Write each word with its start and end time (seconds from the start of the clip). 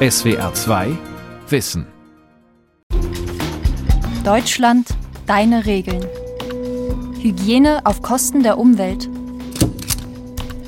SWR 0.00 0.54
2 0.54 0.96
Wissen. 1.48 1.84
Deutschland, 4.24 4.86
deine 5.26 5.66
Regeln. 5.66 6.06
Hygiene 7.20 7.80
auf 7.82 8.00
Kosten 8.00 8.44
der 8.44 8.58
Umwelt. 8.58 9.08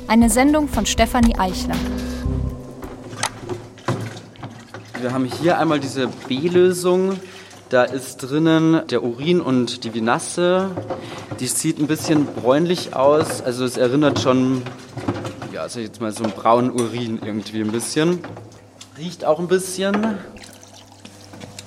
Eine 0.09 0.29
Sendung 0.29 0.67
von 0.67 0.85
Stefanie 0.85 1.39
Eichler. 1.39 1.77
Wir 4.99 5.13
haben 5.13 5.23
hier 5.23 5.57
einmal 5.57 5.79
diese 5.79 6.09
B-Lösung. 6.27 7.17
Da 7.69 7.85
ist 7.85 8.17
drinnen 8.17 8.85
der 8.89 9.01
Urin 9.01 9.39
und 9.39 9.85
die 9.85 9.93
Vinasse. 9.93 10.71
Die 11.39 11.47
sieht 11.47 11.79
ein 11.79 11.87
bisschen 11.87 12.25
bräunlich 12.25 12.97
aus. 12.97 13.41
Also 13.41 13.63
es 13.63 13.77
erinnert 13.77 14.19
schon, 14.19 14.61
ja, 15.53 15.69
sag 15.69 15.77
ich 15.79 15.87
jetzt 15.87 16.01
mal 16.01 16.11
so 16.11 16.25
einen 16.25 16.33
braunen 16.33 16.69
Urin 16.69 17.21
irgendwie 17.23 17.61
ein 17.61 17.71
bisschen. 17.71 18.19
Riecht 18.97 19.25
auch 19.25 19.39
ein 19.39 19.47
bisschen. 19.47 20.17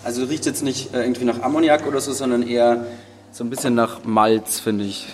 Also 0.05 0.25
riecht 0.25 0.45
jetzt 0.45 0.63
nicht 0.63 0.95
äh, 0.95 1.03
irgendwie 1.03 1.25
nach 1.25 1.41
Ammoniak 1.43 1.87
oder 1.87 2.01
so, 2.01 2.13
sondern 2.13 2.47
eher 2.47 2.87
so 3.33 3.43
ein 3.43 3.51
bisschen 3.51 3.75
nach 3.75 4.05
Malz, 4.05 4.61
finde 4.61 4.85
ich. 4.85 5.07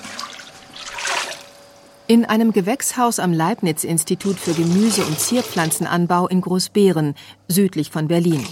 In 2.09 2.24
einem 2.24 2.52
Gewächshaus 2.52 3.20
am 3.20 3.33
Leibniz-Institut 3.33 4.36
für 4.41 4.52
Gemüse- 4.52 5.05
und 5.05 5.20
Zierpflanzenanbau 5.20 6.27
in 6.27 6.41
Großbeeren, 6.41 7.14
südlich 7.46 7.92
von 7.92 8.09
Berlin. 8.09 8.45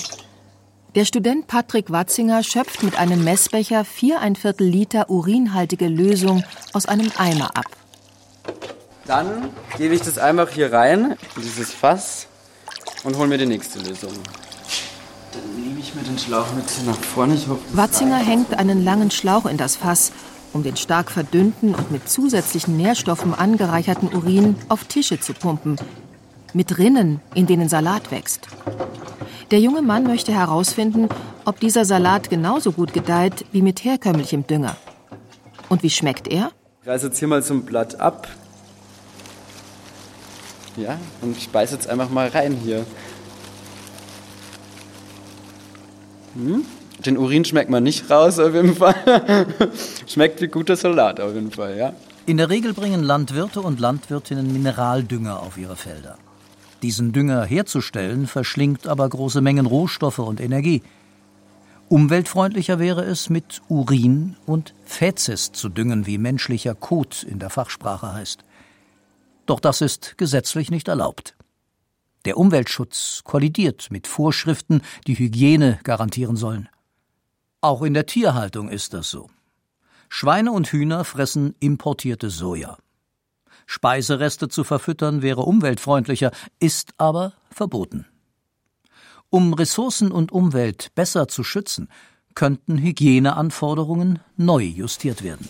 Der 0.94 1.04
Student 1.04 1.48
Patrick 1.48 1.90
Watzinger 1.90 2.44
schöpft 2.44 2.84
mit 2.84 2.98
einem 2.98 3.24
Messbecher 3.24 3.84
vier 3.84 4.20
ein 4.20 4.36
Viertel 4.36 4.68
Liter 4.68 5.10
urinhaltige 5.10 5.88
Lösung 5.88 6.44
aus 6.72 6.86
einem 6.86 7.10
Eimer 7.18 7.56
ab. 7.56 7.66
Dann 9.06 9.50
gebe 9.76 9.94
ich 9.94 10.02
das 10.02 10.18
einfach 10.18 10.50
hier 10.50 10.72
rein, 10.72 11.16
in 11.34 11.42
dieses 11.42 11.72
Fass, 11.72 12.28
und 13.08 13.16
hole 13.16 13.28
mir 13.28 13.38
die 13.38 13.46
nächste 13.46 13.78
Lösung. 13.78 14.12
Dann 15.32 15.62
nehme 15.62 15.80
ich 15.80 15.94
mir 15.94 16.02
den 16.02 16.18
Schlauch 16.18 16.52
mit 16.54 16.64
nach 16.86 16.98
vorne. 16.98 17.34
Ich 17.34 17.48
hoffe, 17.48 17.60
Watzinger 17.72 18.18
hängt 18.18 18.54
einen 18.58 18.84
langen 18.84 19.10
Schlauch 19.10 19.46
in 19.46 19.56
das 19.56 19.76
Fass, 19.76 20.12
um 20.52 20.62
den 20.62 20.76
stark 20.76 21.10
verdünnten 21.10 21.74
und 21.74 21.90
mit 21.90 22.08
zusätzlichen 22.08 22.76
Nährstoffen 22.76 23.34
angereicherten 23.34 24.12
Urin 24.12 24.56
auf 24.68 24.84
Tische 24.84 25.20
zu 25.20 25.32
pumpen. 25.32 25.76
Mit 26.52 26.78
Rinnen, 26.78 27.20
in 27.34 27.46
denen 27.46 27.68
Salat 27.68 28.10
wächst. 28.10 28.48
Der 29.50 29.60
junge 29.60 29.82
Mann 29.82 30.04
möchte 30.04 30.32
herausfinden, 30.32 31.08
ob 31.46 31.60
dieser 31.60 31.86
Salat 31.86 32.28
genauso 32.28 32.72
gut 32.72 32.92
gedeiht 32.92 33.46
wie 33.52 33.62
mit 33.62 33.84
herkömmlichem 33.84 34.46
Dünger. 34.46 34.76
Und 35.70 35.82
wie 35.82 35.90
schmeckt 35.90 36.28
er? 36.28 36.50
Ich 36.82 36.88
reiße 36.88 37.06
jetzt 37.06 37.18
hier 37.18 37.28
mal 37.28 37.42
so 37.42 37.54
ein 37.54 37.64
Blatt 37.64 38.00
ab. 38.00 38.28
Ja, 40.78 40.98
und 41.22 41.36
ich 41.36 41.48
beiße 41.48 41.74
jetzt 41.74 41.88
einfach 41.88 42.08
mal 42.08 42.28
rein 42.28 42.54
hier. 42.54 42.86
Hm? 46.34 46.64
Den 47.04 47.18
Urin 47.18 47.44
schmeckt 47.44 47.70
man 47.70 47.82
nicht 47.82 48.10
raus, 48.10 48.38
auf 48.38 48.54
jeden 48.54 48.74
Fall. 48.74 49.46
schmeckt 50.06 50.40
wie 50.40 50.48
guter 50.48 50.76
Salat, 50.76 51.20
auf 51.20 51.34
jeden 51.34 51.50
Fall, 51.50 51.76
ja. 51.76 51.92
In 52.26 52.36
der 52.36 52.50
Regel 52.50 52.74
bringen 52.74 53.02
Landwirte 53.02 53.60
und 53.60 53.80
Landwirtinnen 53.80 54.52
Mineraldünger 54.52 55.40
auf 55.40 55.56
ihre 55.56 55.76
Felder. 55.76 56.16
Diesen 56.82 57.12
Dünger 57.12 57.44
herzustellen 57.44 58.26
verschlingt 58.26 58.86
aber 58.86 59.08
große 59.08 59.40
Mengen 59.40 59.66
Rohstoffe 59.66 60.20
und 60.20 60.40
Energie. 60.40 60.82
Umweltfreundlicher 61.88 62.78
wäre 62.78 63.02
es, 63.02 63.30
mit 63.30 63.62
Urin 63.68 64.36
und 64.46 64.74
Fäzis 64.84 65.50
zu 65.52 65.70
düngen, 65.70 66.06
wie 66.06 66.18
menschlicher 66.18 66.74
Kot 66.74 67.22
in 67.22 67.38
der 67.38 67.50
Fachsprache 67.50 68.12
heißt. 68.12 68.44
Doch 69.48 69.60
das 69.60 69.80
ist 69.80 70.18
gesetzlich 70.18 70.70
nicht 70.70 70.88
erlaubt. 70.88 71.34
Der 72.26 72.36
Umweltschutz 72.36 73.22
kollidiert 73.24 73.90
mit 73.90 74.06
Vorschriften, 74.06 74.82
die 75.06 75.18
Hygiene 75.18 75.80
garantieren 75.84 76.36
sollen. 76.36 76.68
Auch 77.62 77.80
in 77.80 77.94
der 77.94 78.04
Tierhaltung 78.04 78.68
ist 78.68 78.92
das 78.92 79.10
so. 79.10 79.30
Schweine 80.10 80.52
und 80.52 80.68
Hühner 80.68 81.02
fressen 81.02 81.54
importierte 81.60 82.28
Soja. 82.28 82.76
Speisereste 83.64 84.50
zu 84.50 84.64
verfüttern 84.64 85.22
wäre 85.22 85.40
umweltfreundlicher, 85.40 86.30
ist 86.60 86.92
aber 86.98 87.32
verboten. 87.50 88.04
Um 89.30 89.54
Ressourcen 89.54 90.12
und 90.12 90.30
Umwelt 90.30 90.94
besser 90.94 91.26
zu 91.26 91.42
schützen, 91.42 91.88
könnten 92.34 92.76
Hygieneanforderungen 92.76 94.18
neu 94.36 94.62
justiert 94.62 95.22
werden. 95.22 95.48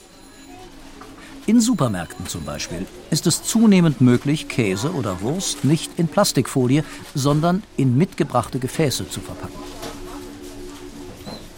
In 1.48 1.62
Supermärkten 1.62 2.26
zum 2.26 2.44
Beispiel 2.44 2.86
ist 3.08 3.26
es 3.26 3.42
zunehmend 3.42 4.02
möglich, 4.02 4.48
Käse 4.48 4.92
oder 4.92 5.22
Wurst 5.22 5.64
nicht 5.64 5.90
in 5.96 6.06
Plastikfolie, 6.06 6.84
sondern 7.14 7.62
in 7.78 7.96
mitgebrachte 7.96 8.58
Gefäße 8.58 9.08
zu 9.08 9.22
verpacken. 9.22 9.58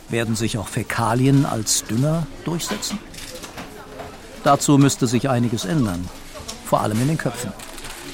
Werden 0.09 0.37
sich 0.37 0.59
auch 0.59 0.69
Fäkalien 0.69 1.45
als 1.45 1.83
Dünger 1.83 2.29
durchsetzen? 2.45 3.01
Dazu 4.45 4.79
müsste 4.79 5.09
sich 5.09 5.29
einiges 5.29 5.65
ändern, 5.65 6.09
vor 6.65 6.83
allem 6.83 7.03
in 7.03 7.09
den 7.09 7.19
Köpfen. 7.19 7.53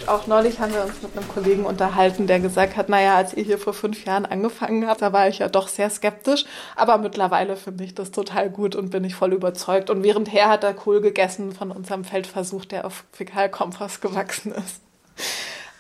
Auch 0.07 0.29
neulich 0.29 0.61
haben 0.61 0.73
wir 0.73 0.85
uns 0.85 1.03
mit 1.03 1.17
einem 1.17 1.27
Kollegen 1.29 1.65
unterhalten, 1.65 2.29
der 2.29 2.39
gesagt 2.39 2.77
hat, 2.77 2.89
naja, 2.89 3.17
als 3.17 3.35
ihr 3.35 3.43
hier 3.43 3.59
vor 3.59 3.73
fünf 3.73 4.05
Jahren 4.05 4.25
angefangen 4.25 4.87
habt, 4.87 5.03
da 5.03 5.13
war 5.13 5.29
ich 5.29 5.41
ja 5.41 5.49
doch 5.49 5.67
sehr 5.67 5.91
skeptisch, 5.91 6.45
aber 6.77 6.99
mittlerweile 6.99 7.57
finde 7.57 7.83
ich 7.83 7.95
das 7.95 8.13
total 8.13 8.49
gut 8.49 8.77
und 8.77 8.91
bin 8.91 9.03
ich 9.03 9.17
voll 9.17 9.33
überzeugt. 9.33 9.91
Und 9.91 10.05
währendher 10.05 10.49
hat 10.49 10.63
er 10.63 10.75
Kohl 10.75 11.01
gegessen 11.01 11.51
von 11.53 11.73
unserem 11.73 12.05
Feldversuch, 12.05 12.67
der 12.67 12.85
auf 12.85 13.05
Fäkalkompost 13.11 14.01
gewachsen 14.01 14.53
ist. 14.53 14.81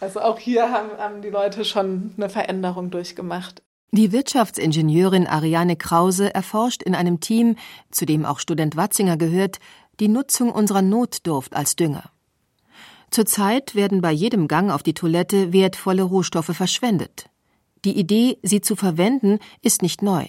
Also 0.00 0.20
auch 0.20 0.38
hier 0.38 0.72
haben, 0.72 0.90
haben 0.98 1.22
die 1.22 1.30
Leute 1.30 1.64
schon 1.64 2.12
eine 2.16 2.28
Veränderung 2.28 2.90
durchgemacht. 2.90 3.62
Die 3.92 4.10
Wirtschaftsingenieurin 4.10 5.28
Ariane 5.28 5.76
Krause 5.76 6.34
erforscht 6.34 6.82
in 6.82 6.96
einem 6.96 7.20
Team, 7.20 7.56
zu 7.92 8.04
dem 8.04 8.26
auch 8.26 8.40
Student 8.40 8.76
Watzinger 8.76 9.16
gehört, 9.16 9.58
die 10.00 10.08
Nutzung 10.08 10.50
unserer 10.50 10.82
Notdurft 10.82 11.54
als 11.54 11.76
Dünger. 11.76 12.10
Zurzeit 13.16 13.74
werden 13.74 14.02
bei 14.02 14.12
jedem 14.12 14.46
Gang 14.46 14.70
auf 14.70 14.82
die 14.82 14.92
Toilette 14.92 15.50
wertvolle 15.50 16.02
Rohstoffe 16.02 16.54
verschwendet. 16.54 17.30
Die 17.86 17.98
Idee, 17.98 18.36
sie 18.42 18.60
zu 18.60 18.76
verwenden, 18.76 19.38
ist 19.62 19.80
nicht 19.80 20.02
neu. 20.02 20.26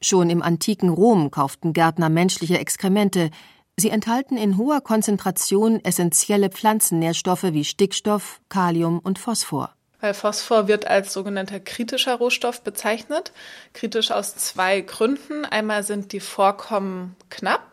Schon 0.00 0.28
im 0.28 0.42
antiken 0.42 0.88
Rom 0.88 1.30
kauften 1.30 1.72
Gärtner 1.72 2.08
menschliche 2.08 2.58
Exkremente. 2.58 3.30
Sie 3.76 3.90
enthalten 3.90 4.36
in 4.36 4.58
hoher 4.58 4.80
Konzentration 4.80 5.78
essentielle 5.84 6.50
Pflanzennährstoffe 6.50 7.44
wie 7.44 7.64
Stickstoff, 7.64 8.40
Kalium 8.48 8.98
und 8.98 9.20
Phosphor. 9.20 9.72
Weil 10.00 10.14
Phosphor 10.14 10.66
wird 10.66 10.88
als 10.88 11.12
sogenannter 11.12 11.60
kritischer 11.60 12.16
Rohstoff 12.16 12.62
bezeichnet. 12.62 13.30
Kritisch 13.72 14.10
aus 14.10 14.34
zwei 14.34 14.80
Gründen. 14.80 15.44
Einmal 15.44 15.84
sind 15.84 16.10
die 16.10 16.18
Vorkommen 16.18 17.14
knapp 17.28 17.70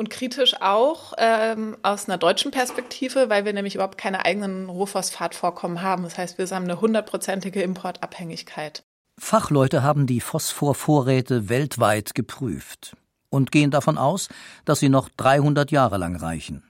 und 0.00 0.08
kritisch 0.08 0.54
auch 0.62 1.12
ähm, 1.18 1.76
aus 1.82 2.08
einer 2.08 2.16
deutschen 2.16 2.50
Perspektive, 2.50 3.28
weil 3.28 3.44
wir 3.44 3.52
nämlich 3.52 3.74
überhaupt 3.74 3.98
keine 3.98 4.24
eigenen 4.24 4.70
Rohphosphatvorkommen 4.70 5.82
haben. 5.82 6.04
Das 6.04 6.16
heißt, 6.16 6.38
wir 6.38 6.46
haben 6.46 6.64
eine 6.64 6.80
hundertprozentige 6.80 7.60
Importabhängigkeit. 7.60 8.82
Fachleute 9.18 9.82
haben 9.82 10.06
die 10.06 10.22
Phosphorvorräte 10.22 11.50
weltweit 11.50 12.14
geprüft 12.14 12.96
und 13.28 13.52
gehen 13.52 13.70
davon 13.70 13.98
aus, 13.98 14.30
dass 14.64 14.80
sie 14.80 14.88
noch 14.88 15.10
300 15.18 15.70
Jahre 15.70 15.98
lang 15.98 16.16
reichen. 16.16 16.62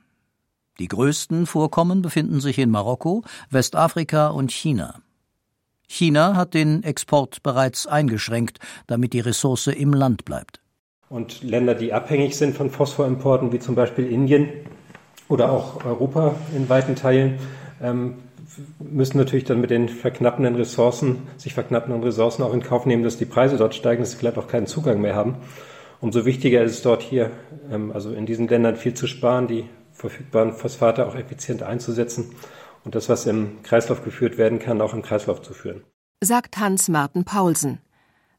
Die 0.80 0.88
größten 0.88 1.46
Vorkommen 1.46 2.02
befinden 2.02 2.40
sich 2.40 2.58
in 2.58 2.70
Marokko, 2.70 3.22
Westafrika 3.48 4.30
und 4.30 4.50
China. 4.50 5.02
China 5.86 6.34
hat 6.34 6.54
den 6.54 6.82
Export 6.82 7.44
bereits 7.44 7.86
eingeschränkt, 7.86 8.58
damit 8.88 9.12
die 9.12 9.20
Ressource 9.20 9.68
im 9.68 9.92
Land 9.92 10.24
bleibt. 10.24 10.59
Und 11.10 11.42
Länder, 11.42 11.74
die 11.74 11.92
abhängig 11.92 12.36
sind 12.36 12.56
von 12.56 12.70
Phosphorimporten, 12.70 13.50
wie 13.52 13.58
zum 13.58 13.74
Beispiel 13.74 14.06
Indien 14.06 14.48
oder 15.28 15.50
auch 15.50 15.84
Europa 15.84 16.36
in 16.54 16.68
weiten 16.68 16.94
Teilen, 16.94 17.40
ähm, 17.82 18.18
müssen 18.78 19.18
natürlich 19.18 19.44
dann 19.44 19.60
mit 19.60 19.70
den 19.70 19.88
verknappenden 19.88 20.54
Ressourcen, 20.54 21.26
sich 21.36 21.52
verknappenden 21.52 22.00
Ressourcen 22.04 22.44
auch 22.44 22.54
in 22.54 22.62
Kauf 22.62 22.86
nehmen, 22.86 23.02
dass 23.02 23.18
die 23.18 23.24
Preise 23.24 23.56
dort 23.56 23.74
steigen, 23.74 24.02
dass 24.02 24.12
sie 24.12 24.18
vielleicht 24.18 24.38
auch 24.38 24.46
keinen 24.46 24.68
Zugang 24.68 25.00
mehr 25.00 25.16
haben. 25.16 25.34
Umso 26.00 26.24
wichtiger 26.26 26.62
ist 26.62 26.74
es 26.74 26.82
dort 26.82 27.02
hier, 27.02 27.32
ähm, 27.72 27.90
also 27.90 28.12
in 28.12 28.24
diesen 28.24 28.46
Ländern 28.46 28.76
viel 28.76 28.94
zu 28.94 29.08
sparen, 29.08 29.48
die 29.48 29.64
verfügbaren 29.92 30.52
Phosphate 30.52 31.08
auch 31.08 31.16
effizient 31.16 31.64
einzusetzen 31.64 32.36
und 32.84 32.94
das, 32.94 33.08
was 33.08 33.26
im 33.26 33.64
Kreislauf 33.64 34.04
geführt 34.04 34.38
werden 34.38 34.60
kann, 34.60 34.80
auch 34.80 34.94
im 34.94 35.02
Kreislauf 35.02 35.42
zu 35.42 35.54
führen. 35.54 35.82
Sagt 36.22 36.58
Hans-Martin 36.58 37.24
Paulsen. 37.24 37.80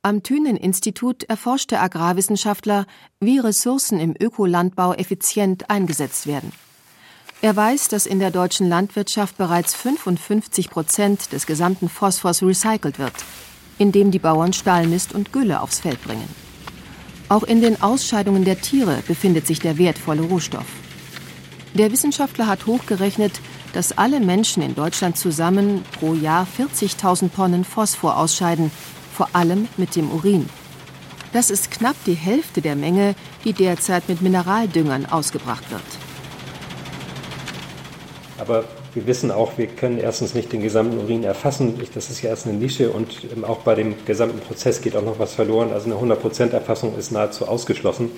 Am 0.03 0.23
Thünen-Institut 0.23 1.25
erforscht 1.25 1.69
der 1.69 1.83
Agrarwissenschaftler, 1.83 2.87
wie 3.19 3.37
Ressourcen 3.37 3.99
im 3.99 4.15
Ökolandbau 4.19 4.93
effizient 4.93 5.69
eingesetzt 5.69 6.25
werden. 6.25 6.51
Er 7.43 7.55
weiß, 7.55 7.87
dass 7.87 8.07
in 8.07 8.17
der 8.17 8.31
deutschen 8.31 8.67
Landwirtschaft 8.67 9.37
bereits 9.37 9.75
55 9.75 10.71
Prozent 10.71 11.31
des 11.31 11.45
gesamten 11.45 11.87
Phosphors 11.87 12.41
recycelt 12.41 12.97
wird, 12.97 13.13
indem 13.77 14.09
die 14.09 14.17
Bauern 14.17 14.53
Stallmist 14.53 15.13
und 15.13 15.31
Gülle 15.31 15.61
aufs 15.61 15.81
Feld 15.81 16.03
bringen. 16.03 16.27
Auch 17.29 17.43
in 17.43 17.61
den 17.61 17.79
Ausscheidungen 17.83 18.43
der 18.43 18.59
Tiere 18.59 19.03
befindet 19.07 19.45
sich 19.45 19.59
der 19.59 19.77
wertvolle 19.77 20.23
Rohstoff. 20.23 20.65
Der 21.75 21.91
Wissenschaftler 21.91 22.47
hat 22.47 22.65
hochgerechnet, 22.65 23.39
dass 23.73 23.95
alle 23.99 24.19
Menschen 24.19 24.63
in 24.63 24.73
Deutschland 24.73 25.15
zusammen 25.15 25.83
pro 25.99 26.15
Jahr 26.15 26.47
40.000 26.57 27.35
Tonnen 27.35 27.63
Phosphor 27.63 28.17
ausscheiden, 28.17 28.71
vor 29.11 29.29
allem 29.33 29.67
mit 29.77 29.95
dem 29.95 30.11
Urin. 30.11 30.49
Das 31.33 31.49
ist 31.49 31.71
knapp 31.71 31.95
die 32.05 32.13
Hälfte 32.13 32.61
der 32.61 32.75
Menge, 32.75 33.15
die 33.45 33.53
derzeit 33.53 34.09
mit 34.09 34.21
Mineraldüngern 34.21 35.05
ausgebracht 35.05 35.71
wird. 35.71 35.81
Aber 38.37 38.65
wir 38.93 39.07
wissen 39.07 39.31
auch, 39.31 39.57
wir 39.57 39.67
können 39.67 39.97
erstens 39.97 40.33
nicht 40.33 40.51
den 40.51 40.61
gesamten 40.61 40.97
Urin 40.97 41.23
erfassen. 41.23 41.79
Das 41.93 42.09
ist 42.09 42.21
ja 42.21 42.29
erst 42.29 42.47
eine 42.47 42.57
Nische 42.57 42.91
und 42.91 43.27
ähm, 43.33 43.45
auch 43.45 43.59
bei 43.59 43.75
dem 43.75 44.03
gesamten 44.05 44.39
Prozess 44.39 44.81
geht 44.81 44.95
auch 44.95 45.03
noch 45.03 45.19
was 45.19 45.33
verloren. 45.33 45.71
Also 45.71 45.85
eine 45.85 46.15
100% 46.15 46.51
Erfassung 46.51 46.97
ist 46.97 47.11
nahezu 47.11 47.47
ausgeschlossen. 47.47 48.11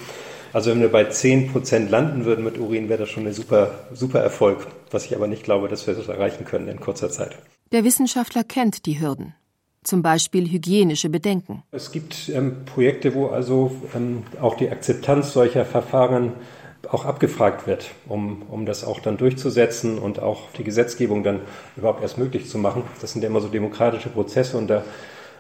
Also 0.52 0.72
wenn 0.72 0.82
wir 0.82 0.92
bei 0.92 1.04
10% 1.04 1.90
landen 1.90 2.26
würden 2.26 2.44
mit 2.44 2.58
Urin, 2.58 2.90
wäre 2.90 3.00
das 3.00 3.10
schon 3.10 3.28
ein 3.28 3.34
super, 3.34 3.72
super 3.94 4.22
Erfolg, 4.22 4.68
was 4.92 5.06
ich 5.06 5.16
aber 5.16 5.28
nicht 5.28 5.44
glaube, 5.44 5.68
dass 5.68 5.86
wir 5.86 5.94
das 5.94 6.08
erreichen 6.08 6.46
können 6.46 6.68
in 6.68 6.80
kurzer 6.80 7.10
Zeit. 7.10 7.38
Der 7.72 7.84
Wissenschaftler 7.84 8.44
kennt 8.44 8.86
die 8.86 9.00
Hürden 9.00 9.36
zum 9.84 10.02
Beispiel 10.02 10.50
hygienische 10.50 11.10
Bedenken. 11.10 11.64
Es 11.72 11.92
gibt 11.92 12.30
ähm, 12.30 12.66
Projekte, 12.66 13.14
wo 13.14 13.28
also 13.28 13.72
ähm, 13.96 14.24
auch 14.42 14.56
die 14.56 14.70
Akzeptanz 14.70 15.34
solcher 15.34 15.66
Verfahren 15.66 16.34
auch 16.90 17.06
abgefragt 17.06 17.66
wird, 17.66 17.92
um, 18.08 18.44
um 18.50 18.66
das 18.66 18.84
auch 18.84 19.00
dann 19.00 19.18
durchzusetzen 19.18 19.98
und 19.98 20.20
auch 20.20 20.52
die 20.58 20.64
Gesetzgebung 20.64 21.24
dann 21.24 21.40
überhaupt 21.78 22.02
erst 22.02 22.18
möglich 22.18 22.50
zu 22.50 22.58
machen. 22.58 22.84
Das 23.02 23.14
sind 23.14 23.22
ja 23.22 23.30
immer 23.30 23.42
so 23.42 23.48
demokratische 23.48 24.10
Prozesse 24.10 24.58
und 24.58 24.68
da 24.68 24.84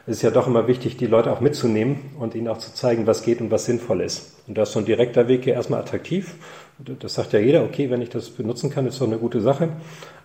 ist 0.05 0.17
es 0.17 0.21
ja 0.21 0.31
doch 0.31 0.47
immer 0.47 0.67
wichtig, 0.67 0.97
die 0.97 1.05
Leute 1.05 1.31
auch 1.31 1.39
mitzunehmen 1.39 2.11
und 2.19 2.35
ihnen 2.35 2.49
auch 2.49 2.57
zu 2.57 2.73
zeigen, 2.73 3.07
was 3.07 3.23
geht 3.23 3.39
und 3.39 3.51
was 3.51 3.65
sinnvoll 3.65 4.01
ist. 4.01 4.35
Und 4.47 4.57
da 4.57 4.63
ist 4.63 4.73
so 4.73 4.79
ein 4.79 4.85
direkter 4.85 5.27
Weg 5.29 5.45
ja 5.45 5.53
erstmal 5.53 5.79
attraktiv. 5.79 6.35
Das 6.99 7.13
sagt 7.13 7.31
ja 7.31 7.39
jeder, 7.39 7.63
okay, 7.63 7.89
wenn 7.89 8.01
ich 8.01 8.09
das 8.09 8.29
benutzen 8.29 8.69
kann, 8.69 8.85
ist 8.85 8.99
doch 8.99 9.07
eine 9.07 9.17
gute 9.17 9.39
Sache. 9.39 9.69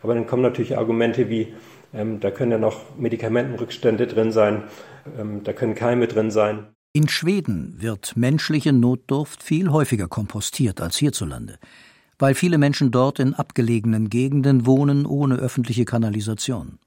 Aber 0.03 0.15
dann 0.15 0.26
kommen 0.26 0.43
natürlich 0.43 0.76
Argumente 0.76 1.29
wie, 1.29 1.55
ähm, 1.93 2.20
da 2.20 2.31
können 2.31 2.52
ja 2.52 2.58
noch 2.58 2.96
Medikamentenrückstände 2.99 4.06
drin 4.06 4.32
sein, 4.32 4.64
ähm, 5.19 5.43
da 5.44 5.52
können 5.52 5.75
Keime 5.75 6.08
drin 6.08 6.31
sein. 6.31 6.67
In 6.93 7.08
Schweden 7.08 7.76
wird 7.79 8.17
menschliche 8.17 8.73
Notdurft 8.73 9.43
viel 9.43 9.70
häufiger 9.70 10.08
kompostiert 10.08 10.81
als 10.81 10.96
hierzulande, 10.96 11.58
weil 12.19 12.35
viele 12.35 12.58
Menschen 12.58 12.90
dort 12.90 13.19
in 13.19 13.35
abgelegenen 13.35 14.08
Gegenden 14.11 14.67
wohnen 14.67 15.06
ohne 15.06 15.37
öffentliche 15.37 15.85
Kanalisation. 15.85 16.79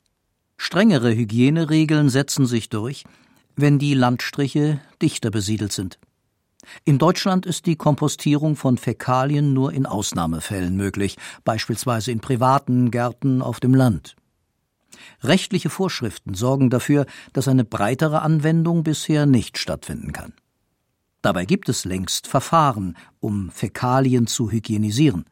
Strengere 0.57 1.15
Hygieneregeln 1.15 2.09
setzen 2.09 2.45
sich 2.45 2.69
durch, 2.69 3.03
wenn 3.55 3.79
die 3.79 3.93
Landstriche 3.93 4.79
dichter 5.01 5.31
besiedelt 5.31 5.71
sind. 5.71 5.99
In 6.85 6.97
Deutschland 6.99 7.45
ist 7.45 7.65
die 7.65 7.75
Kompostierung 7.75 8.55
von 8.55 8.77
Fäkalien 8.77 9.53
nur 9.53 9.73
in 9.73 9.85
Ausnahmefällen 9.85 10.75
möglich, 10.75 11.17
beispielsweise 11.43 12.11
in 12.11 12.19
privaten 12.19 12.91
Gärten 12.91 13.41
auf 13.41 13.59
dem 13.59 13.73
Land. 13.73 14.15
Rechtliche 15.23 15.69
Vorschriften 15.69 16.33
sorgen 16.33 16.69
dafür, 16.69 17.05
dass 17.33 17.47
eine 17.47 17.63
breitere 17.63 18.21
Anwendung 18.21 18.83
bisher 18.83 19.25
nicht 19.25 19.57
stattfinden 19.57 20.11
kann. 20.11 20.33
Dabei 21.21 21.45
gibt 21.45 21.69
es 21.69 21.85
längst 21.85 22.27
Verfahren, 22.27 22.97
um 23.19 23.51
Fäkalien 23.51 24.25
zu 24.27 24.49
hygienisieren, 24.49 25.25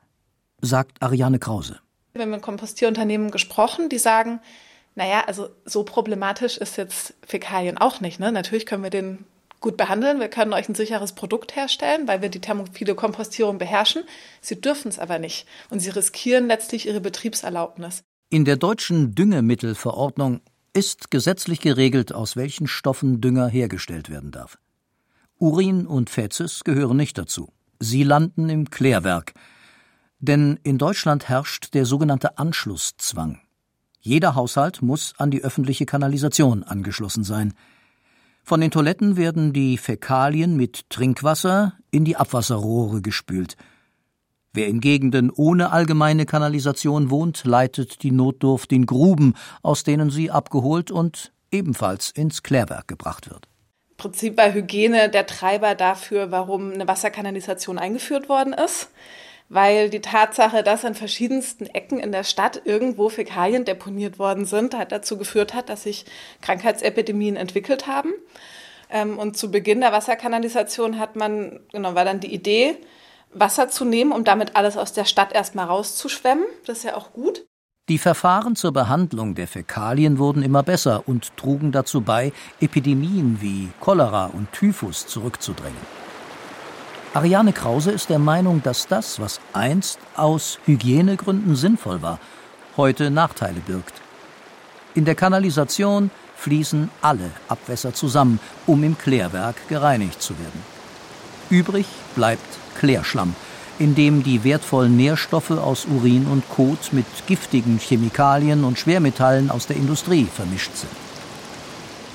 sagt 0.62 1.01
Ariane 1.01 1.39
Krause. 1.39 1.80
Wir 2.13 2.21
haben 2.24 2.31
mit 2.31 2.42
Kompostierunternehmen 2.42 3.31
gesprochen, 3.31 3.89
die 3.89 3.98
sagen, 3.98 4.39
naja, 4.95 5.24
also 5.25 5.50
so 5.66 5.83
problematisch 5.83 6.57
ist 6.57 6.77
jetzt 6.77 7.13
Fäkalien 7.25 7.77
auch 7.77 8.01
nicht. 8.01 8.19
Ne? 8.19 8.31
Natürlich 8.31 8.65
können 8.65 8.83
wir 8.83 8.89
den 8.89 9.25
gut 9.62 9.77
behandeln, 9.77 10.19
wir 10.19 10.30
können 10.30 10.54
euch 10.54 10.69
ein 10.69 10.75
sicheres 10.75 11.13
Produkt 11.13 11.56
herstellen, 11.56 12.07
weil 12.07 12.22
wir 12.22 12.30
die 12.30 12.42
thermophile 12.42 12.95
Kompostierung 12.95 13.57
beherrschen. 13.57 14.04
Sie 14.42 14.60
dürfen 14.60 14.89
es 14.89 15.00
aber 15.00 15.19
nicht 15.19 15.48
und 15.69 15.80
sie 15.80 15.89
riskieren 15.89 16.48
letztlich 16.48 16.88
ihre 16.88 17.01
Betriebserlaubnis. 17.01 18.04
In 18.31 18.45
der 18.45 18.57
deutschen 18.57 19.15
Düngemittelverordnung 19.15 20.41
ist 20.71 21.09
gesetzlich 21.09 21.61
geregelt, 21.61 22.13
aus 22.13 22.35
welchen 22.35 22.67
Stoffen 22.67 23.21
Dünger 23.21 23.47
hergestellt 23.47 24.11
werden 24.11 24.29
darf. 24.29 24.59
Urin 25.39 25.87
und 25.87 26.11
Fäzes 26.11 26.63
gehören 26.63 26.97
nicht 26.97 27.17
dazu. 27.17 27.51
Sie 27.79 28.03
landen 28.03 28.47
im 28.49 28.69
Klärwerk. 28.69 29.33
Denn 30.19 30.59
in 30.61 30.77
Deutschland 30.77 31.27
herrscht 31.27 31.73
der 31.73 31.87
sogenannte 31.87 32.37
Anschlusszwang. 32.37 33.39
Jeder 33.99 34.35
Haushalt 34.35 34.83
muss 34.83 35.15
an 35.17 35.31
die 35.31 35.43
öffentliche 35.43 35.87
Kanalisation 35.87 36.63
angeschlossen 36.63 37.23
sein. 37.23 37.55
Von 38.43 38.61
den 38.61 38.69
Toiletten 38.69 39.17
werden 39.17 39.53
die 39.53 39.79
Fäkalien 39.79 40.55
mit 40.55 40.87
Trinkwasser 40.91 41.73
in 41.89 42.05
die 42.05 42.15
Abwasserrohre 42.15 43.01
gespült– 43.01 43.57
Wer 44.54 44.68
in 44.68 44.80
Gegenden 44.80 45.30
ohne 45.30 45.72
allgemeine 45.72 46.25
Kanalisation 46.25 47.12
wohnt, 47.12 47.44
leitet 47.46 48.01
die 48.01 48.12
Notdurft 48.12 48.72
in 48.72 48.88
Gruben, 48.88 49.36
aus 49.62 49.84
denen 49.84 50.10
sie 50.10 50.31
abgeholt 50.31 50.90
und 50.90 51.31
ebenfalls 51.51 52.10
ins 52.10 52.42
Klärwerk 52.42 52.88
gebracht 52.88 53.30
wird. 53.30 53.48
Im 53.92 53.98
Prinzip 53.98 54.38
war 54.38 54.54
Hygiene 54.54 55.10
der 55.10 55.28
Treiber 55.28 55.75
dafür, 55.75 56.31
warum 56.31 56.72
eine 56.72 56.88
Wasserkanalisation 56.88 57.78
eingeführt 57.78 58.30
worden 58.30 58.54
ist. 58.54 58.90
Weil 59.51 59.90
die 59.90 60.01
Tatsache, 60.01 60.62
dass 60.62 60.86
an 60.86 60.94
verschiedensten 60.94 61.66
Ecken 61.66 62.00
in 62.00 62.12
der 62.12 62.24
Stadt 62.24 62.62
irgendwo 62.66 63.10
Fäkalien 63.10 63.66
deponiert 63.66 64.19
worden 64.19 64.46
sind, 64.46 64.78
hat 64.78 64.92
dazu 64.92 65.18
geführt 65.18 65.56
hat, 65.56 65.69
dass 65.69 65.84
sich 65.84 66.06
Krankheitsepidemien 66.42 67.36
entwickelt 67.36 67.88
haben. 67.88 68.13
Ähm, 68.92 69.18
und 69.18 69.38
zu 69.38 69.50
Beginn 69.50 69.81
der 69.81 69.92
Wasserkanalisation 69.92 71.00
hat 71.00 71.16
man, 71.16 71.60
genau, 71.72 71.96
war 71.96 72.06
dann 72.06 72.19
die 72.19 72.31
Idee, 72.34 72.78
Wasser 73.33 73.69
zu 73.69 73.85
nehmen, 73.85 74.11
um 74.11 74.23
damit 74.23 74.55
alles 74.55 74.77
aus 74.77 74.93
der 74.93 75.05
Stadt 75.05 75.33
erstmal 75.33 75.65
rauszuschwemmen. 75.65 76.45
Das 76.65 76.79
ist 76.79 76.83
ja 76.83 76.95
auch 76.95 77.13
gut. 77.13 77.45
Die 77.89 77.97
Verfahren 77.97 78.55
zur 78.55 78.71
Behandlung 78.71 79.33
der 79.33 79.47
Fäkalien 79.47 80.19
wurden 80.19 80.43
immer 80.43 80.61
besser 80.61 81.03
und 81.07 81.35
trugen 81.37 81.71
dazu 81.71 82.01
bei, 82.01 82.31
Epidemien 82.61 83.39
wie 83.41 83.69
Cholera 83.79 84.27
und 84.27 84.51
Typhus 84.51 85.07
zurückzudrängen. 85.07 85.81
Ariane 87.15 87.51
Krause 87.51 87.91
ist 87.91 88.11
der 88.11 88.19
Meinung, 88.19 88.61
dass 88.61 88.85
das, 88.85 89.19
was 89.19 89.39
einst 89.53 89.99
aus 90.15 90.59
Hygienegründen 90.65 91.55
sinnvoll 91.55 92.03
war, 92.03 92.19
heute 92.77 93.09
Nachteile 93.09 93.59
birgt. 93.61 93.95
In 94.93 95.05
der 95.05 95.15
Kanalisation 95.15 96.11
fließen 96.35 96.91
alle 97.01 97.31
Abwässer 97.47 97.95
zusammen, 97.95 98.39
um 98.67 98.83
im 98.83 98.97
Klärwerk 98.97 99.67
gereinigt 99.67 100.21
zu 100.21 100.37
werden. 100.37 100.63
Übrig 101.49 101.87
bleibt 102.15 102.45
Klärschlamm, 102.79 103.35
in 103.77 103.93
dem 103.93 104.23
die 104.23 104.43
wertvollen 104.43 104.97
Nährstoffe 104.97 105.51
aus 105.51 105.85
Urin 105.85 106.25
und 106.25 106.49
Kot 106.49 106.91
mit 106.91 107.05
giftigen 107.27 107.77
Chemikalien 107.77 108.63
und 108.63 108.79
Schwermetallen 108.79 109.51
aus 109.51 109.67
der 109.67 109.75
Industrie 109.75 110.25
vermischt 110.25 110.75
sind. 110.75 110.91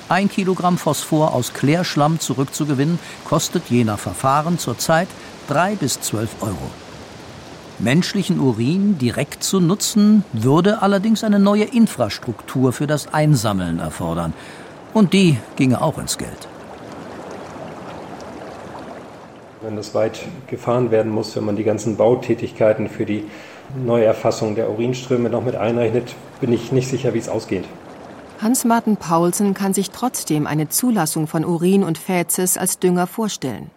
Ein 0.08 0.28
Kilogramm 0.28 0.76
Phosphor 0.76 1.32
aus 1.32 1.52
Klärschlamm 1.54 2.20
zurückzugewinnen, 2.20 2.98
kostet 3.24 3.70
je 3.70 3.84
nach 3.84 3.98
Verfahren 3.98 4.58
zurzeit 4.58 5.08
drei 5.48 5.76
bis 5.76 6.00
zwölf 6.00 6.30
Euro. 6.40 6.70
Menschlichen 7.78 8.38
Urin 8.38 8.98
direkt 8.98 9.42
zu 9.42 9.60
nutzen, 9.60 10.24
würde 10.32 10.82
allerdings 10.82 11.24
eine 11.24 11.38
neue 11.38 11.64
Infrastruktur 11.64 12.72
für 12.72 12.86
das 12.86 13.12
Einsammeln 13.12 13.78
erfordern. 13.78 14.32
Und 14.92 15.12
die 15.12 15.38
ginge 15.56 15.80
auch 15.80 15.98
ins 15.98 16.18
Geld. 16.18 16.48
Wenn 19.64 19.76
das 19.76 19.94
weit 19.94 20.20
gefahren 20.46 20.90
werden 20.90 21.10
muss, 21.10 21.34
wenn 21.36 21.44
man 21.44 21.56
die 21.56 21.64
ganzen 21.64 21.96
Bautätigkeiten 21.96 22.88
für 22.88 23.06
die 23.06 23.24
Neuerfassung 23.82 24.54
der 24.54 24.70
Urinströme 24.70 25.30
noch 25.30 25.42
mit 25.42 25.56
einrechnet, 25.56 26.14
bin 26.40 26.52
ich 26.52 26.70
nicht 26.70 26.88
sicher, 26.88 27.14
wie 27.14 27.18
es 27.18 27.30
ausgeht. 27.30 27.64
Hans-Martin 28.42 28.98
Paulsen 28.98 29.54
kann 29.54 29.72
sich 29.72 29.90
trotzdem 29.90 30.46
eine 30.46 30.68
Zulassung 30.68 31.26
von 31.26 31.44
Urin 31.44 31.82
und 31.82 31.96
Fäzes 31.96 32.58
als 32.58 32.78
Dünger 32.78 33.06
vorstellen. 33.06 33.70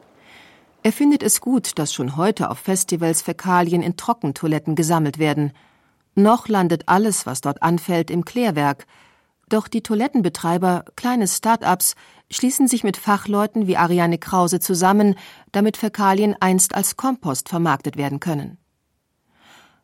Er 0.83 0.91
findet 0.91 1.23
es 1.23 1.39
gut, 1.41 1.79
dass 1.79 1.93
schon 1.93 2.17
heute 2.17 2.49
auf 2.49 2.59
Festivals 2.59 3.21
Fäkalien 3.21 3.81
in 3.81 3.95
Trockentoiletten 3.95 4.75
gesammelt 4.75 5.19
werden. 5.19 5.53
Noch 6.15 6.47
landet 6.47 6.83
alles, 6.87 7.25
was 7.25 7.41
dort 7.41 7.63
anfällt, 7.63 8.11
im 8.11 8.25
Klärwerk. 8.25 8.85
Doch 9.49 9.69
die 9.69 9.81
Toilettenbetreiber, 9.81 10.83
kleine 10.97 11.27
Start-ups, 11.27 11.95
schließen 12.29 12.67
sich 12.67 12.83
mit 12.83 12.97
Fachleuten 12.97 13.67
wie 13.67 13.77
Ariane 13.77 14.17
Krause 14.17 14.59
zusammen, 14.59 15.15
damit 15.51 15.77
Fäkalien 15.77 16.35
einst 16.39 16.75
als 16.75 16.97
Kompost 16.97 17.49
vermarktet 17.49 17.97
werden 17.97 18.19
können. 18.19 18.57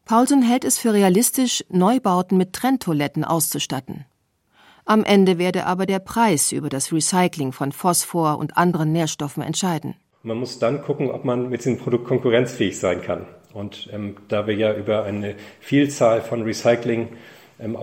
Paulsen 0.06 0.42
hält 0.42 0.66
es 0.66 0.78
für 0.78 0.94
realistisch, 0.94 1.64
Neubauten 1.70 2.38
mit 2.38 2.54
Trenntoiletten 2.54 3.24
auszustatten. 3.24 4.06
Am 4.86 5.06
Ende 5.06 5.38
werde 5.38 5.66
aber 5.66 5.86
der 5.86 6.00
Preis 6.00 6.52
über 6.52 6.68
das 6.68 6.92
Recycling 6.92 7.54
von 7.54 7.72
Phosphor 7.72 8.38
und 8.38 8.58
anderen 8.58 8.92
Nährstoffen 8.92 9.42
entscheiden. 9.42 9.96
Man 10.24 10.38
muss 10.38 10.60
dann 10.60 10.82
gucken, 10.82 11.10
ob 11.10 11.24
man 11.24 11.50
mit 11.50 11.62
diesem 11.62 11.78
Produkt 11.78 12.06
konkurrenzfähig 12.06 12.78
sein 12.78 13.02
kann. 13.02 13.26
Und 13.54 13.90
ähm, 13.94 14.18
da 14.28 14.48
wir 14.48 14.56
ja 14.56 14.74
über 14.74 15.04
eine 15.04 15.36
Vielzahl 15.62 16.22
von 16.22 16.42
Recycling 16.42 17.10
ähm, 17.60 17.78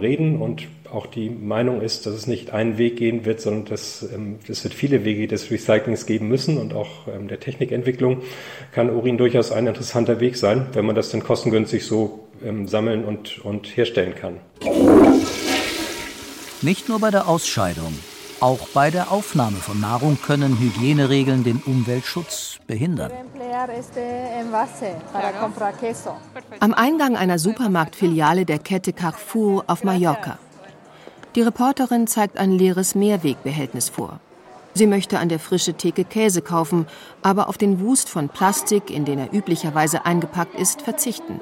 reden 0.00 0.40
und 0.40 0.66
auch 0.92 1.06
die 1.06 1.30
Meinung 1.30 1.80
ist, 1.80 2.06
dass 2.06 2.14
es 2.14 2.26
nicht 2.26 2.52
einen 2.52 2.78
Weg 2.78 2.96
gehen 2.96 3.24
wird, 3.24 3.40
sondern 3.40 3.64
dass 3.66 4.02
ähm, 4.02 4.38
es 4.48 4.64
wird 4.64 4.74
viele 4.74 5.04
Wege 5.04 5.26
des 5.26 5.50
Recyclings 5.50 6.06
geben 6.06 6.28
müssen 6.28 6.58
und 6.58 6.74
auch 6.74 7.06
ähm, 7.08 7.28
der 7.28 7.40
Technikentwicklung 7.40 8.22
kann 8.72 8.90
Urin 8.90 9.18
durchaus 9.18 9.52
ein 9.52 9.66
interessanter 9.66 10.20
Weg 10.20 10.36
sein, 10.36 10.66
wenn 10.72 10.86
man 10.86 10.94
das 10.94 11.10
dann 11.10 11.22
kostengünstig 11.22 11.84
so 11.86 12.28
ähm, 12.44 12.66
sammeln 12.68 13.04
und, 13.04 13.38
und 13.44 13.76
herstellen 13.76 14.14
kann. 14.14 14.40
Nicht 16.62 16.88
nur 16.88 17.00
bei 17.00 17.10
der 17.10 17.28
Ausscheidung, 17.28 17.94
auch 18.40 18.68
bei 18.68 18.90
der 18.90 19.12
Aufnahme 19.12 19.56
von 19.56 19.80
Nahrung 19.80 20.18
können 20.20 20.58
Hygieneregeln 20.58 21.44
den 21.44 21.62
Umweltschutz 21.64 22.58
behindern. 22.66 23.12
Am 26.60 26.74
Eingang 26.74 27.16
einer 27.16 27.38
Supermarktfiliale 27.38 28.46
der 28.46 28.58
Kette 28.58 28.92
Carrefour 28.92 29.64
auf 29.66 29.84
Mallorca. 29.84 30.38
Die 31.36 31.42
Reporterin 31.42 32.06
zeigt 32.06 32.38
ein 32.38 32.50
leeres 32.50 32.94
Mehrwegbehältnis 32.94 33.88
vor. 33.88 34.18
Sie 34.74 34.86
möchte 34.86 35.18
an 35.18 35.28
der 35.28 35.38
frische 35.38 35.74
Theke 35.74 36.04
Käse 36.04 36.42
kaufen, 36.42 36.86
aber 37.22 37.48
auf 37.48 37.58
den 37.58 37.80
Wust 37.80 38.08
von 38.08 38.28
Plastik, 38.28 38.90
in 38.90 39.04
den 39.04 39.18
er 39.18 39.32
üblicherweise 39.32 40.04
eingepackt 40.06 40.54
ist, 40.58 40.82
verzichten. 40.82 41.40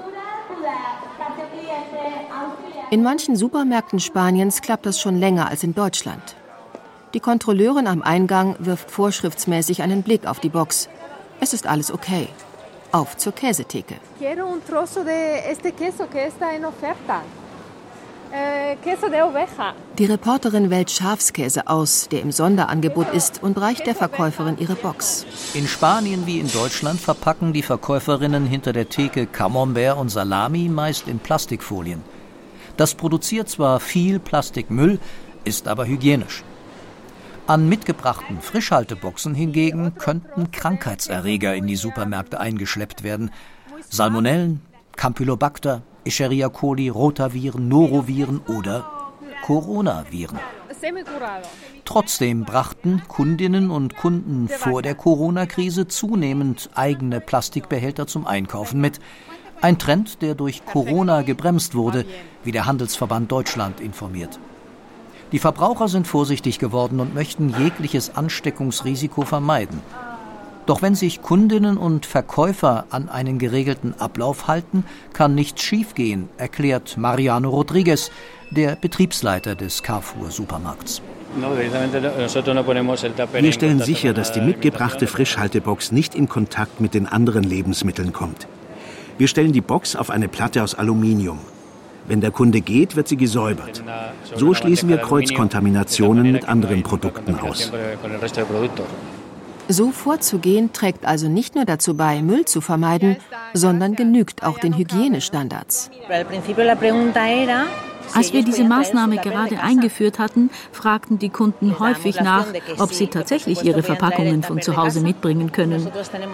In 2.91 3.03
manchen 3.03 3.37
Supermärkten 3.37 4.01
Spaniens 4.01 4.63
klappt 4.63 4.87
das 4.87 4.99
schon 5.01 5.19
länger 5.19 5.49
als 5.49 5.63
in 5.63 5.75
Deutschland. 5.75 6.37
Die 7.15 7.21
Kontrolleurin 7.21 7.87
am 7.87 8.03
Eingang 8.03 8.57
wirft 8.59 8.91
vorschriftsmäßig 8.91 9.83
einen 9.83 10.03
Blick 10.03 10.27
auf 10.27 10.41
die 10.41 10.49
Box. 10.49 10.89
Es 11.41 11.53
ist 11.53 11.67
alles 11.67 11.91
okay. 11.93 12.29
Auf 12.93 13.17
zur 13.17 13.33
Käsetheke. 13.33 13.97
Quiero 14.19 14.47
un 14.47 14.63
trozo 14.65 15.05
de 15.05 15.51
este 15.51 15.73
queso 15.73 16.09
que 16.09 16.27
está 16.27 16.55
en 16.55 16.65
oferta. 16.65 17.23
Äh, 18.33 18.77
Die 19.99 20.05
Reporterin 20.05 20.71
wählt 20.71 20.91
Schafskäse 20.91 21.67
aus, 21.69 22.09
der 22.11 22.21
im 22.23 22.33
Sonderangebot 22.33 23.13
ist, 23.15 23.43
und 23.43 23.59
reicht 23.59 23.87
der 23.87 23.95
Verkäuferin 23.95 24.59
ihre 24.59 24.75
Box. 24.75 25.27
In 25.55 25.67
Spanien 25.67 26.27
wie 26.27 26.39
in 26.39 26.51
Deutschland 26.51 27.01
verpacken 27.01 27.53
die 27.53 27.63
Verkäuferinnen 27.63 28.47
hinter 28.47 28.73
der 28.73 28.89
Theke 28.89 29.27
Camembert 29.27 29.97
und 29.97 30.11
Salami 30.11 30.69
meist 30.69 31.09
in 31.09 31.19
Plastikfolien. 31.19 32.03
Das 32.77 32.95
produziert 32.95 33.49
zwar 33.49 33.81
viel 33.81 34.19
Plastikmüll, 34.19 35.01
ist 35.45 35.67
aber 35.67 35.87
hygienisch. 35.87 36.45
An 37.47 37.69
mitgebrachten 37.69 38.43
Frischhalteboxen 38.43 39.35
hingegen 39.35 39.95
könnten 39.95 40.51
Krankheitserreger 40.51 41.55
in 41.55 41.67
die 41.67 41.77
Supermärkte 41.77 42.39
eingeschleppt 42.39 43.03
werden. 43.03 43.31
Salmonellen, 43.89 44.61
Campylobacter, 44.97 45.81
Escherichia 46.09 46.49
coli, 46.49 46.89
Rotaviren, 46.89 47.69
Noroviren 47.69 48.41
oder 48.49 48.85
Coronaviren. 49.45 50.39
Trotzdem 51.85 52.45
brachten 52.45 53.03
Kundinnen 53.09 53.71
und 53.71 53.97
Kunden 53.97 54.49
vor 54.49 54.83
der 54.83 54.95
Corona-Krise 54.95 55.87
zunehmend 55.87 56.71
eigene 56.75 57.21
Plastikbehälter 57.21 58.07
zum 58.07 58.27
Einkaufen 58.27 58.81
mit. 58.81 59.01
Ein 59.61 59.79
Trend, 59.79 60.23
der 60.23 60.35
durch 60.35 60.65
Corona 60.65 61.23
gebremst 61.23 61.75
wurde, 61.75 62.05
wie 62.45 62.53
der 62.53 62.67
Handelsverband 62.67 63.31
Deutschland 63.31 63.81
informiert. 63.81 64.39
Die 65.33 65.39
Verbraucher 65.39 65.89
sind 65.89 66.07
vorsichtig 66.07 66.59
geworden 66.59 67.01
und 67.01 67.15
möchten 67.15 67.55
jegliches 67.59 68.17
Ansteckungsrisiko 68.17 69.23
vermeiden. 69.23 69.83
Doch 70.69 70.83
wenn 70.83 70.95
sich 70.95 71.23
Kundinnen 71.23 71.79
und 71.79 72.05
Verkäufer 72.05 72.85
an 72.91 73.09
einen 73.09 73.39
geregelten 73.39 73.95
Ablauf 73.99 74.49
halten, 74.49 74.85
kann 75.15 75.35
nichts 75.35 75.63
schiefgehen, 75.63 76.29
erklärt 76.37 76.99
Mariano 76.99 77.49
Rodriguez, 77.49 78.11
der 78.51 78.77
Betriebsleiter 78.77 79.55
des 79.55 79.83
Carrefour 79.83 80.31
Supermarkts. 80.31 81.01
Wir 83.41 83.53
stellen 83.53 83.81
sicher, 83.81 84.13
dass 84.13 84.33
die 84.33 84.43
mitgebrachte 84.43 85.07
Frischhaltebox 85.07 85.91
nicht 85.91 86.15
in 86.15 86.29
Kontakt 86.29 86.83
mit 86.83 86.93
den 86.93 87.07
anderen 87.07 87.45
Lebensmitteln 87.45 88.13
kommt. 88.13 88.47
Wir 89.17 89.29
stellen 89.29 89.53
die 89.53 89.63
Box 89.63 89.97
auf 89.97 90.11
eine 90.11 90.29
Platte 90.29 90.63
aus 90.63 90.75
Aluminium. 90.75 91.39
Wenn 92.07 92.21
der 92.21 92.31
Kunde 92.31 92.61
geht, 92.61 92.95
wird 92.95 93.09
sie 93.09 93.17
gesäubert. 93.17 93.83
So 94.35 94.53
schließen 94.53 94.91
wir 94.91 94.99
Kreuzkontaminationen 94.99 96.31
mit 96.31 96.47
anderen 96.47 96.83
Produkten 96.83 97.39
aus. 97.41 97.73
So 99.69 99.91
vorzugehen 99.91 100.73
trägt 100.73 101.05
also 101.05 101.29
nicht 101.29 101.55
nur 101.55 101.67
dazu 101.67 101.95
bei, 101.95 102.23
Müll 102.23 102.47
zu 102.47 102.61
vermeiden, 102.61 103.17
sondern 103.53 103.95
genügt 103.95 104.43
auch 104.43 104.59
den 104.59 104.77
Hygienestandards. 104.77 105.91
Als 108.15 108.33
wir 108.33 108.43
diese 108.43 108.65
Maßnahme 108.65 109.17
gerade 109.19 109.61
eingeführt 109.61 110.19
hatten, 110.19 110.51
fragten 110.73 111.19
die 111.19 111.29
Kunden 111.29 111.79
häufig 111.79 112.21
nach, 112.21 112.47
ob 112.79 112.95
sie 112.95 113.09
tatsächlich 113.09 113.63
ihre 113.63 113.83
Verpackungen 113.83 114.43
von 114.43 114.63
zu 114.63 114.77
Hause 114.77 115.01
mitbringen 115.01 115.53
können. 115.53 115.87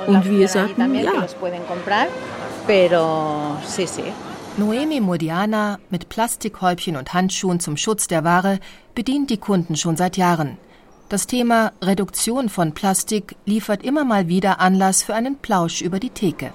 Und 0.07 0.31
wir 0.31 0.49
sagten 0.49 0.95
ja. 0.95 1.13
Noemi 4.57 5.01
Modiana 5.01 5.81
mit 5.91 6.09
Plastikhäubchen 6.09 6.97
und 6.97 7.13
Handschuhen 7.13 7.59
zum 7.59 7.77
Schutz 7.77 8.07
der 8.07 8.23
Ware 8.23 8.61
bedient 8.95 9.31
die 9.31 9.39
Kunden 9.39 9.75
schon 9.75 9.97
seit 9.97 10.17
Jahren. 10.17 10.59
Das 11.11 11.27
Thema 11.27 11.73
Reduktion 11.83 12.49
von 12.49 12.73
Plastik 12.73 13.37
liefert 13.45 13.85
immer 13.85 14.05
mal 14.05 14.29
wieder 14.29 14.61
Anlass 14.61 15.03
für 15.03 15.15
einen 15.15 15.37
Plausch 15.37 15.83
über 15.83 16.01
die 16.01 16.09
Theke. 16.09 16.51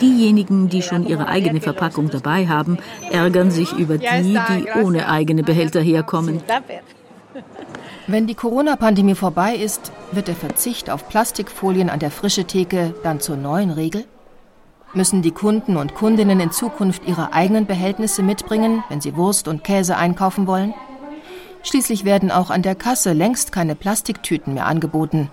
Diejenigen, 0.00 0.68
die 0.68 0.82
schon 0.82 1.04
ihre 1.04 1.26
eigene 1.26 1.60
Verpackung 1.60 2.08
dabei 2.08 2.46
haben, 2.46 2.78
ärgern 3.10 3.50
sich 3.50 3.72
über 3.72 3.98
die, 3.98 4.06
die 4.06 4.66
ohne 4.80 5.08
eigene 5.08 5.42
Behälter 5.42 5.80
herkommen. 5.80 6.40
Wenn 8.06 8.28
die 8.28 8.36
Corona-Pandemie 8.36 9.16
vorbei 9.16 9.56
ist, 9.56 9.90
wird 10.12 10.28
der 10.28 10.36
Verzicht 10.36 10.90
auf 10.90 11.08
Plastikfolien 11.08 11.90
an 11.90 11.98
der 11.98 12.12
frische 12.12 12.44
Theke 12.44 12.94
dann 13.02 13.18
zur 13.18 13.36
neuen 13.36 13.70
Regel? 13.70 14.04
Müssen 14.94 15.22
die 15.22 15.32
Kunden 15.32 15.76
und 15.76 15.96
Kundinnen 15.96 16.38
in 16.38 16.52
Zukunft 16.52 17.02
ihre 17.04 17.32
eigenen 17.32 17.66
Behältnisse 17.66 18.22
mitbringen, 18.22 18.84
wenn 18.88 19.00
sie 19.00 19.16
Wurst 19.16 19.48
und 19.48 19.64
Käse 19.64 19.96
einkaufen 19.96 20.46
wollen? 20.46 20.72
Schließlich 21.66 22.04
werden 22.04 22.30
auch 22.30 22.50
an 22.50 22.62
der 22.62 22.76
Kasse 22.76 23.12
längst 23.12 23.50
keine 23.50 23.74
Plastiktüten 23.74 24.54
mehr 24.54 24.66
angeboten. 24.66 25.30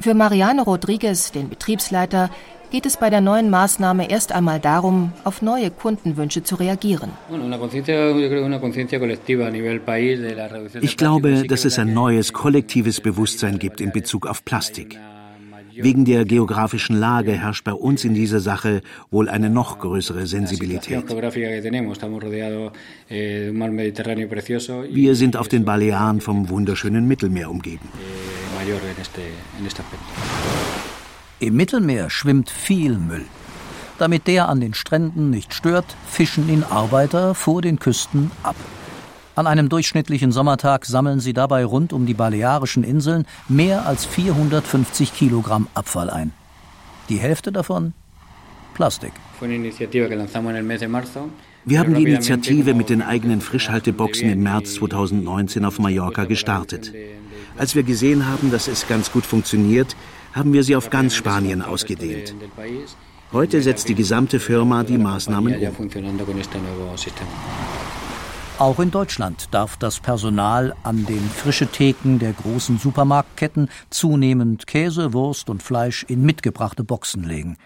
Für 0.00 0.14
Mariano 0.14 0.62
Rodriguez, 0.62 1.32
den 1.32 1.48
Betriebsleiter, 1.48 2.30
geht 2.70 2.86
es 2.86 2.96
bei 2.96 3.10
der 3.10 3.20
neuen 3.20 3.50
Maßnahme 3.50 4.08
erst 4.08 4.30
einmal 4.30 4.60
darum, 4.60 5.12
auf 5.24 5.42
neue 5.42 5.72
Kundenwünsche 5.72 6.44
zu 6.44 6.54
reagieren. 6.54 7.10
Ich 10.80 10.96
glaube, 10.96 11.46
dass 11.48 11.64
es 11.64 11.78
ein 11.80 11.94
neues 11.94 12.32
kollektives 12.32 13.00
Bewusstsein 13.00 13.58
gibt 13.58 13.80
in 13.80 13.90
Bezug 13.90 14.26
auf 14.26 14.44
Plastik. 14.44 15.00
Wegen 15.78 16.04
der 16.04 16.24
geografischen 16.24 16.96
Lage 16.96 17.32
herrscht 17.32 17.64
bei 17.64 17.72
uns 17.72 18.04
in 18.04 18.14
dieser 18.14 18.40
Sache 18.40 18.82
wohl 19.10 19.28
eine 19.28 19.50
noch 19.50 19.78
größere 19.78 20.26
Sensibilität. 20.26 21.04
Wir 24.90 25.14
sind 25.14 25.36
auf 25.36 25.48
den 25.48 25.64
Balearen 25.64 26.20
vom 26.20 26.48
wunderschönen 26.48 27.06
Mittelmeer 27.06 27.50
umgeben. 27.50 27.88
Im 31.38 31.56
Mittelmeer 31.56 32.10
schwimmt 32.10 32.50
viel 32.50 32.98
Müll. 32.98 33.26
Damit 33.98 34.26
der 34.26 34.48
an 34.48 34.60
den 34.60 34.74
Stränden 34.74 35.30
nicht 35.30 35.54
stört, 35.54 35.96
fischen 36.06 36.48
ihn 36.48 36.64
Arbeiter 36.64 37.34
vor 37.34 37.62
den 37.62 37.78
Küsten 37.78 38.30
ab. 38.42 38.56
An 39.36 39.46
einem 39.46 39.68
durchschnittlichen 39.68 40.32
Sommertag 40.32 40.86
sammeln 40.86 41.20
sie 41.20 41.34
dabei 41.34 41.66
rund 41.66 41.92
um 41.92 42.06
die 42.06 42.14
Balearischen 42.14 42.82
Inseln 42.82 43.26
mehr 43.48 43.86
als 43.86 44.06
450 44.06 45.12
Kilogramm 45.12 45.68
Abfall 45.74 46.08
ein. 46.08 46.32
Die 47.10 47.18
Hälfte 47.18 47.52
davon 47.52 47.92
Plastik. 48.72 49.12
Wir 51.66 51.78
haben 51.78 51.94
die 51.94 52.02
Initiative 52.02 52.72
mit 52.72 52.88
den 52.88 53.02
eigenen 53.02 53.42
Frischhalteboxen 53.42 54.30
im 54.30 54.42
März 54.42 54.74
2019 54.76 55.66
auf 55.66 55.78
Mallorca 55.78 56.24
gestartet. 56.24 56.94
Als 57.58 57.74
wir 57.74 57.82
gesehen 57.82 58.26
haben, 58.26 58.50
dass 58.50 58.68
es 58.68 58.88
ganz 58.88 59.12
gut 59.12 59.26
funktioniert, 59.26 59.96
haben 60.32 60.54
wir 60.54 60.64
sie 60.64 60.76
auf 60.76 60.88
ganz 60.88 61.14
Spanien 61.14 61.60
ausgedehnt. 61.60 62.34
Heute 63.32 63.60
setzt 63.60 63.90
die 63.90 63.94
gesamte 63.94 64.40
Firma 64.40 64.82
die 64.82 64.96
Maßnahmen 64.96 65.54
um. 65.56 65.76
Auch 68.58 68.80
in 68.80 68.90
Deutschland 68.90 69.48
darf 69.50 69.76
das 69.76 70.00
Personal 70.00 70.74
an 70.82 71.04
den 71.04 71.20
frische 71.20 71.66
Theken 71.66 72.18
der 72.18 72.32
großen 72.32 72.78
Supermarktketten 72.78 73.68
zunehmend 73.90 74.66
Käse, 74.66 75.12
Wurst 75.12 75.50
und 75.50 75.62
Fleisch 75.62 76.06
in 76.08 76.22
mitgebrachte 76.22 76.82
Boxen 76.82 77.22
legen. 77.22 77.58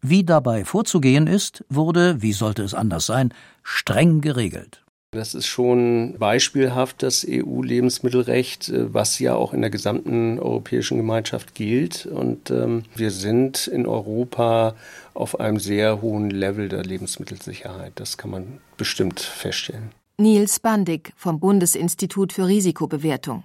Wie 0.00 0.24
dabei 0.24 0.64
vorzugehen 0.64 1.26
ist, 1.26 1.66
wurde, 1.68 2.22
wie 2.22 2.32
sollte 2.32 2.62
es 2.62 2.72
anders 2.72 3.04
sein, 3.04 3.34
streng 3.62 4.22
geregelt. 4.22 4.79
Das 5.12 5.34
ist 5.34 5.48
schon 5.48 6.14
beispielhaft, 6.20 7.02
das 7.02 7.26
EU-Lebensmittelrecht, 7.28 8.68
äh, 8.68 8.94
was 8.94 9.18
ja 9.18 9.34
auch 9.34 9.52
in 9.52 9.60
der 9.60 9.70
gesamten 9.70 10.38
europäischen 10.38 10.98
Gemeinschaft 10.98 11.56
gilt. 11.56 12.06
Und 12.06 12.52
ähm, 12.52 12.84
wir 12.94 13.10
sind 13.10 13.66
in 13.66 13.86
Europa 13.86 14.76
auf 15.14 15.40
einem 15.40 15.58
sehr 15.58 16.00
hohen 16.00 16.30
Level 16.30 16.68
der 16.68 16.84
Lebensmittelsicherheit. 16.84 17.92
Das 17.96 18.18
kann 18.18 18.30
man 18.30 18.60
bestimmt 18.76 19.18
feststellen. 19.18 19.90
Nils 20.16 20.60
Bandig 20.60 21.12
vom 21.16 21.40
Bundesinstitut 21.40 22.32
für 22.32 22.46
Risikobewertung. 22.46 23.42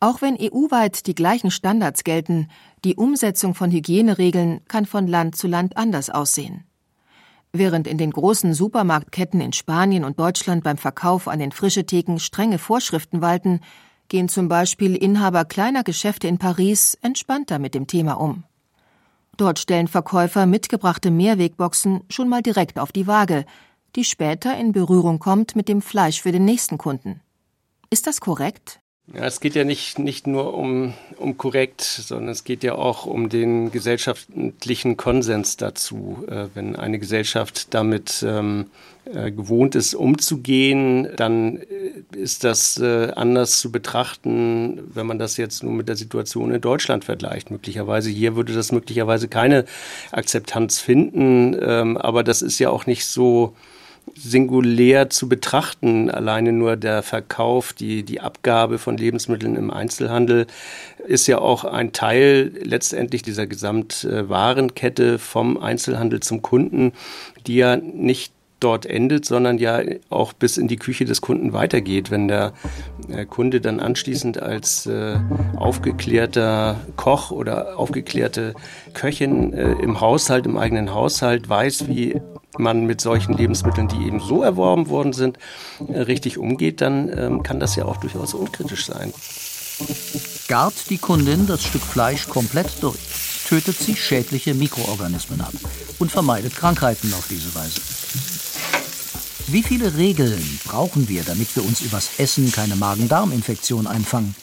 Auch 0.00 0.22
wenn 0.22 0.38
EU-weit 0.40 1.06
die 1.06 1.14
gleichen 1.14 1.50
Standards 1.50 2.02
gelten, 2.02 2.48
die 2.84 2.94
Umsetzung 2.94 3.54
von 3.54 3.70
Hygieneregeln 3.70 4.60
kann 4.68 4.86
von 4.86 5.06
Land 5.06 5.36
zu 5.36 5.48
Land 5.48 5.76
anders 5.76 6.08
aussehen. 6.08 6.64
Während 7.52 7.86
in 7.86 7.98
den 7.98 8.10
großen 8.10 8.52
Supermarktketten 8.52 9.40
in 9.40 9.52
Spanien 9.52 10.04
und 10.04 10.18
Deutschland 10.18 10.64
beim 10.64 10.76
Verkauf 10.76 11.28
an 11.28 11.38
den 11.38 11.52
Frischetheken 11.52 12.18
strenge 12.18 12.58
Vorschriften 12.58 13.22
walten, 13.22 13.60
gehen 14.08 14.28
zum 14.28 14.48
Beispiel 14.48 14.94
Inhaber 14.94 15.44
kleiner 15.44 15.82
Geschäfte 15.82 16.28
in 16.28 16.38
Paris 16.38 16.96
entspannter 17.00 17.58
mit 17.58 17.74
dem 17.74 17.86
Thema 17.86 18.14
um. 18.14 18.44
Dort 19.36 19.58
stellen 19.58 19.88
Verkäufer 19.88 20.46
mitgebrachte 20.46 21.10
Mehrwegboxen 21.10 22.02
schon 22.10 22.28
mal 22.28 22.42
direkt 22.42 22.78
auf 22.78 22.92
die 22.92 23.06
Waage, 23.06 23.44
die 23.96 24.04
später 24.04 24.56
in 24.58 24.72
Berührung 24.72 25.18
kommt 25.18 25.56
mit 25.56 25.68
dem 25.68 25.80
Fleisch 25.80 26.20
für 26.20 26.32
den 26.32 26.44
nächsten 26.44 26.76
Kunden. 26.76 27.20
Ist 27.90 28.06
das 28.06 28.20
korrekt? 28.20 28.80
Ja, 29.14 29.24
es 29.24 29.40
geht 29.40 29.54
ja 29.54 29.64
nicht, 29.64 29.98
nicht 29.98 30.26
nur 30.26 30.52
um, 30.52 30.92
um 31.16 31.38
korrekt, 31.38 31.80
sondern 31.80 32.28
es 32.28 32.44
geht 32.44 32.62
ja 32.62 32.74
auch 32.74 33.06
um 33.06 33.30
den 33.30 33.70
gesellschaftlichen 33.70 34.98
Konsens 34.98 35.56
dazu. 35.56 36.26
Äh, 36.28 36.48
wenn 36.52 36.76
eine 36.76 36.98
Gesellschaft 36.98 37.72
damit 37.72 38.22
ähm, 38.26 38.66
äh, 39.06 39.30
gewohnt 39.30 39.74
ist, 39.74 39.94
umzugehen, 39.94 41.08
dann 41.16 41.56
äh, 41.56 42.16
ist 42.16 42.44
das 42.44 42.78
äh, 42.78 43.10
anders 43.16 43.60
zu 43.60 43.72
betrachten, 43.72 44.82
wenn 44.92 45.06
man 45.06 45.18
das 45.18 45.38
jetzt 45.38 45.62
nur 45.62 45.72
mit 45.72 45.88
der 45.88 45.96
Situation 45.96 46.52
in 46.52 46.60
Deutschland 46.60 47.06
vergleicht. 47.06 47.50
Möglicherweise 47.50 48.10
hier 48.10 48.36
würde 48.36 48.52
das 48.52 48.72
möglicherweise 48.72 49.28
keine 49.28 49.64
Akzeptanz 50.12 50.80
finden, 50.80 51.56
ähm, 51.58 51.96
aber 51.96 52.22
das 52.22 52.42
ist 52.42 52.58
ja 52.58 52.68
auch 52.68 52.84
nicht 52.84 53.06
so 53.06 53.56
singulär 54.16 55.10
zu 55.10 55.28
betrachten. 55.28 56.10
Alleine 56.10 56.52
nur 56.52 56.76
der 56.76 57.02
Verkauf, 57.02 57.72
die, 57.72 58.02
die 58.02 58.20
Abgabe 58.20 58.78
von 58.78 58.96
Lebensmitteln 58.96 59.56
im 59.56 59.70
Einzelhandel 59.70 60.46
ist 61.06 61.26
ja 61.26 61.38
auch 61.38 61.64
ein 61.64 61.92
Teil 61.92 62.52
letztendlich 62.62 63.22
dieser 63.22 63.46
Gesamtwarenkette 63.46 65.18
vom 65.18 65.56
Einzelhandel 65.56 66.20
zum 66.20 66.42
Kunden, 66.42 66.92
die 67.46 67.56
ja 67.56 67.76
nicht 67.76 68.32
dort 68.60 68.86
endet, 68.86 69.24
sondern 69.24 69.58
ja 69.58 69.80
auch 70.10 70.32
bis 70.32 70.56
in 70.56 70.68
die 70.68 70.76
Küche 70.76 71.04
des 71.04 71.20
Kunden 71.20 71.52
weitergeht. 71.52 72.10
Wenn 72.10 72.28
der 72.28 72.52
äh, 73.08 73.24
Kunde 73.24 73.60
dann 73.60 73.80
anschließend 73.80 74.42
als 74.42 74.86
äh, 74.86 75.16
aufgeklärter 75.56 76.80
Koch 76.96 77.30
oder 77.30 77.78
aufgeklärte 77.78 78.54
Köchin 78.94 79.52
äh, 79.52 79.72
im 79.72 80.00
Haushalt, 80.00 80.46
im 80.46 80.58
eigenen 80.58 80.92
Haushalt 80.92 81.48
weiß, 81.48 81.88
wie 81.88 82.20
man 82.58 82.86
mit 82.86 83.00
solchen 83.00 83.34
Lebensmitteln, 83.34 83.88
die 83.88 84.06
eben 84.06 84.20
so 84.20 84.42
erworben 84.42 84.88
worden 84.88 85.12
sind, 85.12 85.38
äh, 85.86 86.00
richtig 86.00 86.38
umgeht, 86.38 86.80
dann 86.80 87.10
ähm, 87.16 87.42
kann 87.42 87.60
das 87.60 87.76
ja 87.76 87.84
auch 87.84 87.96
durchaus 87.96 88.34
unkritisch 88.34 88.86
sein. 88.86 89.12
Gart 90.48 90.90
die 90.90 90.98
Kundin 90.98 91.46
das 91.46 91.62
Stück 91.62 91.82
Fleisch 91.82 92.28
komplett 92.28 92.82
durch, 92.82 92.98
tötet 93.48 93.78
sie 93.78 93.94
schädliche 93.94 94.54
Mikroorganismen 94.54 95.40
ab 95.40 95.52
und 95.98 96.10
vermeidet 96.10 96.56
Krankheiten 96.56 97.12
auf 97.14 97.28
diese 97.28 97.54
Weise. 97.54 97.80
Wie 99.50 99.62
viele 99.62 99.96
Regeln 99.96 100.60
brauchen 100.66 101.08
wir, 101.08 101.22
damit 101.22 101.54
wir 101.56 101.64
uns 101.64 101.80
übers 101.80 102.18
Essen 102.18 102.52
keine 102.52 102.76
Magen-Darm-Infektion 102.76 103.86
einfangen? 103.86 104.34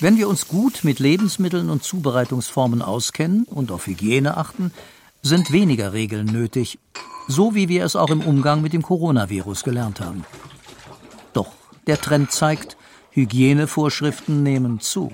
Wenn 0.00 0.16
wir 0.16 0.28
uns 0.28 0.48
gut 0.48 0.80
mit 0.82 0.98
Lebensmitteln 0.98 1.70
und 1.70 1.84
Zubereitungsformen 1.84 2.82
auskennen 2.82 3.44
und 3.44 3.70
auf 3.70 3.86
Hygiene 3.86 4.36
achten, 4.36 4.72
sind 5.22 5.52
weniger 5.52 5.92
Regeln 5.92 6.26
nötig, 6.26 6.78
so 7.28 7.54
wie 7.54 7.68
wir 7.68 7.84
es 7.84 7.94
auch 7.96 8.10
im 8.10 8.20
Umgang 8.20 8.60
mit 8.60 8.72
dem 8.72 8.82
Coronavirus 8.82 9.62
gelernt 9.62 10.00
haben. 10.00 10.24
Doch 11.32 11.48
der 11.86 12.00
Trend 12.00 12.32
zeigt, 12.32 12.76
Hygienevorschriften 13.10 14.42
nehmen 14.42 14.80
zu. 14.80 15.12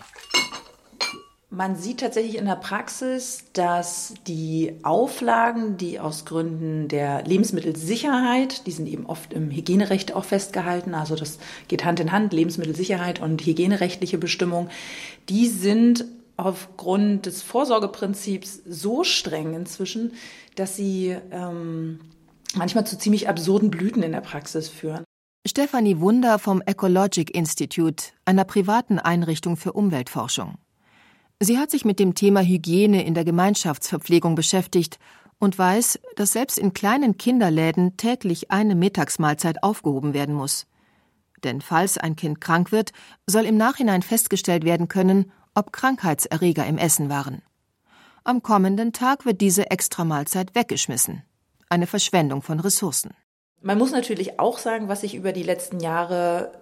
Man 1.50 1.76
sieht 1.76 2.00
tatsächlich 2.00 2.36
in 2.36 2.44
der 2.44 2.56
Praxis, 2.56 3.44
dass 3.54 4.14
die 4.26 4.74
Auflagen, 4.82 5.78
die 5.78 5.98
aus 5.98 6.26
Gründen 6.26 6.88
der 6.88 7.24
Lebensmittelsicherheit, 7.24 8.66
die 8.66 8.70
sind 8.70 8.86
eben 8.86 9.06
oft 9.06 9.32
im 9.32 9.50
Hygienerecht 9.50 10.14
auch 10.14 10.24
festgehalten, 10.24 10.94
also 10.94 11.16
das 11.16 11.38
geht 11.66 11.86
Hand 11.86 12.00
in 12.00 12.12
Hand, 12.12 12.34
Lebensmittelsicherheit 12.34 13.20
und 13.20 13.44
hygienerechtliche 13.44 14.18
Bestimmungen, 14.18 14.68
die 15.30 15.48
sind 15.48 16.04
aufgrund 16.38 17.27
des 17.27 17.42
Vorsorgeprinzips 17.42 18.62
so 18.64 19.05
streng 19.05 19.55
inzwischen, 19.55 20.12
dass 20.55 20.77
sie 20.77 21.16
ähm, 21.31 22.01
manchmal 22.55 22.87
zu 22.87 22.96
ziemlich 22.96 23.29
absurden 23.29 23.70
Blüten 23.70 24.03
in 24.03 24.12
der 24.12 24.20
Praxis 24.20 24.68
führen. 24.68 25.05
Stefanie 25.46 25.98
Wunder 25.98 26.38
vom 26.38 26.62
Ecologic 26.62 27.35
Institute, 27.35 28.12
einer 28.24 28.44
privaten 28.44 28.98
Einrichtung 28.98 29.57
für 29.57 29.72
Umweltforschung. 29.72 30.55
Sie 31.40 31.59
hat 31.59 31.70
sich 31.70 31.85
mit 31.85 31.98
dem 31.98 32.14
Thema 32.14 32.40
Hygiene 32.40 33.05
in 33.05 33.14
der 33.14 33.24
Gemeinschaftsverpflegung 33.24 34.35
beschäftigt 34.35 34.98
und 35.38 35.59
weiß, 35.59 35.98
dass 36.16 36.33
selbst 36.33 36.59
in 36.59 36.72
kleinen 36.72 37.18
Kinderläden 37.18 37.96
täglich 37.96 38.51
eine 38.51 38.74
Mittagsmahlzeit 38.74 39.62
aufgehoben 39.62 40.14
werden 40.14 40.35
muss. 40.35 40.66
Denn 41.42 41.61
falls 41.61 41.98
ein 41.98 42.16
Kind 42.16 42.40
krank 42.40 42.70
wird, 42.70 42.92
soll 43.27 43.44
im 43.44 43.57
Nachhinein 43.57 44.03
festgestellt 44.03 44.64
werden 44.64 44.88
können, 44.88 45.33
ob 45.54 45.72
Krankheitserreger 45.72 46.66
im 46.66 46.78
Essen 46.78 47.08
waren. 47.08 47.42
Am 48.24 48.42
kommenden 48.42 48.92
Tag 48.92 49.24
wird 49.24 49.40
diese 49.40 49.70
Extramahlzeit 49.70 50.54
weggeschmissen. 50.54 51.22
Eine 51.68 51.87
Verschwendung 51.87 52.42
von 52.42 52.61
Ressourcen. 52.61 53.14
Man 53.61 53.78
muss 53.78 53.90
natürlich 53.90 54.38
auch 54.38 54.58
sagen, 54.58 54.88
was 54.88 55.00
sich 55.00 55.14
über 55.14 55.32
die 55.32 55.42
letzten 55.42 55.80
Jahre 55.80 56.52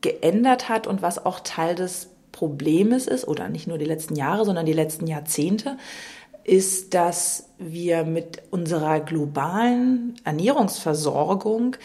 geändert 0.00 0.68
hat 0.68 0.86
und 0.86 1.00
was 1.00 1.24
auch 1.24 1.40
Teil 1.40 1.74
des 1.74 2.10
Problems 2.32 3.06
ist, 3.06 3.28
oder 3.28 3.48
nicht 3.48 3.66
nur 3.66 3.78
die 3.78 3.84
letzten 3.84 4.16
Jahre, 4.16 4.44
sondern 4.44 4.66
die 4.66 4.72
letzten 4.72 5.06
Jahrzehnte, 5.06 5.76
ist, 6.44 6.94
dass 6.94 7.50
wir 7.58 8.04
mit 8.04 8.42
unserer 8.50 9.00
globalen 9.00 10.16
Ernährungsversorgung 10.24 11.76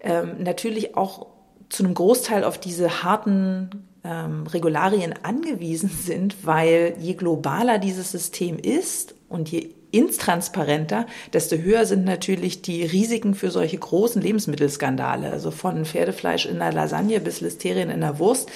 ähm, 0.00 0.42
natürlich 0.42 0.96
auch 0.96 1.26
zu 1.68 1.82
einem 1.82 1.94
Großteil 1.94 2.44
auf 2.44 2.58
diese 2.58 3.02
harten 3.02 3.88
ähm, 4.06 4.46
Regularien 4.46 5.14
angewiesen 5.22 5.90
sind, 6.02 6.46
weil 6.46 6.94
je 6.98 7.14
globaler 7.14 7.78
dieses 7.78 8.10
System 8.10 8.58
ist 8.58 9.14
und 9.28 9.50
je 9.50 9.70
intransparenter, 9.90 11.06
desto 11.32 11.56
höher 11.56 11.86
sind 11.86 12.04
natürlich 12.04 12.60
die 12.60 12.84
Risiken 12.84 13.34
für 13.34 13.50
solche 13.50 13.78
großen 13.78 14.20
Lebensmittelskandale, 14.20 15.30
also 15.30 15.50
von 15.50 15.84
Pferdefleisch 15.84 16.46
in 16.46 16.58
der 16.58 16.72
Lasagne 16.72 17.20
bis 17.20 17.40
Listerien 17.40 17.88
in 17.88 18.00
der 18.00 18.18
Wurst, 18.18 18.50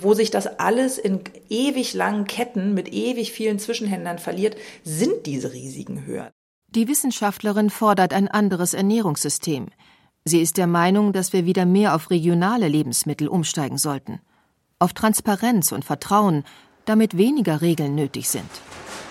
wo 0.00 0.14
sich 0.14 0.30
das 0.30 0.58
alles 0.58 0.98
in 0.98 1.20
ewig 1.48 1.94
langen 1.94 2.26
Ketten 2.26 2.74
mit 2.74 2.92
ewig 2.92 3.32
vielen 3.32 3.58
Zwischenhändlern 3.58 4.18
verliert, 4.18 4.56
sind 4.84 5.26
diese 5.26 5.52
Risiken 5.52 6.04
höher. 6.04 6.30
Die 6.68 6.88
Wissenschaftlerin 6.88 7.70
fordert 7.70 8.12
ein 8.12 8.28
anderes 8.28 8.74
Ernährungssystem. 8.74 9.68
Sie 10.24 10.40
ist 10.40 10.56
der 10.56 10.66
Meinung, 10.66 11.12
dass 11.12 11.32
wir 11.32 11.46
wieder 11.46 11.66
mehr 11.66 11.94
auf 11.94 12.10
regionale 12.10 12.68
Lebensmittel 12.68 13.28
umsteigen 13.28 13.78
sollten. 13.78 14.20
Auf 14.82 14.94
Transparenz 14.94 15.70
und 15.70 15.84
Vertrauen, 15.84 16.42
damit 16.86 17.16
weniger 17.16 17.60
Regeln 17.60 17.94
nötig 17.94 18.28
sind. 18.28 18.50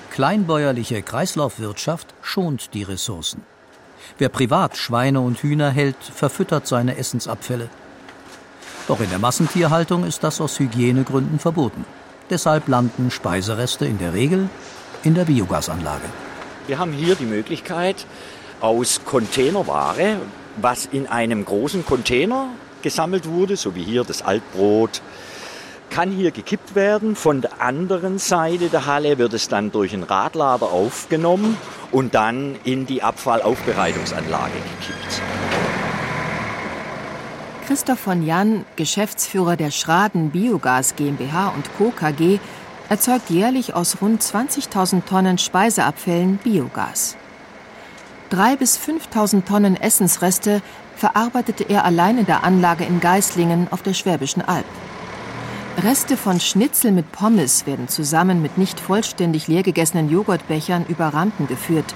Kleinbäuerliche 0.10 1.01
Kreislaufwirtschaft 1.01 2.13
schont 2.21 2.73
die 2.73 2.84
Ressourcen. 2.84 3.41
Wer 4.17 4.27
privat 4.27 4.75
Schweine 4.75 5.21
und 5.21 5.38
Hühner 5.38 5.69
hält, 5.69 5.95
verfüttert 6.03 6.67
seine 6.67 6.97
Essensabfälle. 6.97 7.69
Doch 8.89 8.99
in 8.99 9.10
der 9.12 9.19
Massentierhaltung 9.19 10.03
ist 10.03 10.25
das 10.25 10.41
aus 10.41 10.60
Hygienegründen 10.60 11.39
verboten. 11.39 11.86
Deshalb 12.29 12.67
landen 12.67 13.10
Speisereste 13.10 13.86
in 13.86 13.97
der 13.97 14.13
Regel 14.13 14.49
in 15.05 15.15
der 15.15 15.23
Biogasanlage. 15.23 16.10
Wir 16.67 16.79
haben 16.79 16.91
hier 16.91 17.15
die 17.15 17.23
Möglichkeit, 17.23 18.05
aus 18.60 18.99
Containerware, 19.05 20.17
was 20.57 20.86
in 20.86 21.07
einem 21.07 21.45
großen 21.45 21.86
Container 21.86 22.49
gesammelt 22.81 23.25
wurde, 23.25 23.55
so 23.55 23.73
wie 23.73 23.84
hier 23.84 24.03
das 24.03 24.21
Altbrot, 24.21 25.01
kann 25.91 26.10
hier 26.10 26.32
gekippt 26.32 26.73
werden. 26.73 27.15
Von 27.15 27.41
der 27.41 27.62
anderen 27.62 28.17
Seite 28.17 28.69
der 28.69 28.88
Halle 28.88 29.19
wird 29.19 29.34
es 29.34 29.47
dann 29.47 29.71
durch 29.71 29.93
einen 29.93 30.04
Radlader 30.04 30.71
aufgenommen 30.71 31.58
und 31.91 32.15
dann 32.15 32.56
in 32.63 32.88
die 32.88 33.04
Abfallaufbereitungsanlage 33.04 34.54
gekippt. 34.80 35.21
Christoph 37.67 37.99
von 37.99 38.25
Jan, 38.25 38.65
Geschäftsführer 38.75 39.56
der 39.56 39.71
Schraden 39.71 40.32
Biogas 40.32 40.95
GmbH 40.95 41.49
und 41.49 41.69
Co. 41.77 41.91
KG, 41.91 42.39
erzeugt 42.89 43.30
jährlich 43.30 43.73
aus 43.73 44.01
rund 44.01 44.21
20.000 44.21 45.06
Tonnen 45.06 45.38
Speiseabfällen 45.38 46.38
Biogas. 46.38 47.15
3.000 48.32 48.58
bis 48.58 48.80
5.000 48.80 49.45
Tonnen 49.45 49.80
Essensreste 49.80 50.62
verarbeitete 50.95 51.63
er 51.63 51.86
allein 51.86 52.17
in 52.17 52.25
der 52.25 52.43
Anlage 52.43 52.84
in 52.84 52.99
Geislingen 52.99 53.67
auf 53.71 53.82
der 53.82 53.93
Schwäbischen 53.93 54.41
Alb. 54.41 54.65
Reste 55.77 56.17
von 56.17 56.39
Schnitzel 56.41 56.91
mit 56.91 57.12
Pommes 57.13 57.65
werden 57.65 57.88
zusammen 57.88 58.41
mit 58.41 58.57
nicht 58.57 58.79
vollständig 58.79 59.47
leer 59.47 59.63
gegessenen 59.63 60.10
Joghurtbechern 60.10 60.86
über 60.89 61.07
Rampen 61.07 61.47
geführt. 61.47 61.95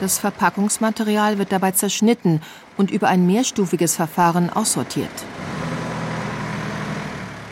Das 0.00 0.18
Verpackungsmaterial 0.18 1.38
wird 1.38 1.52
dabei 1.52 1.72
zerschnitten 1.72 2.40
und 2.78 2.90
über 2.90 3.08
ein 3.08 3.26
mehrstufiges 3.26 3.94
Verfahren 3.94 4.50
aussortiert. 4.50 5.10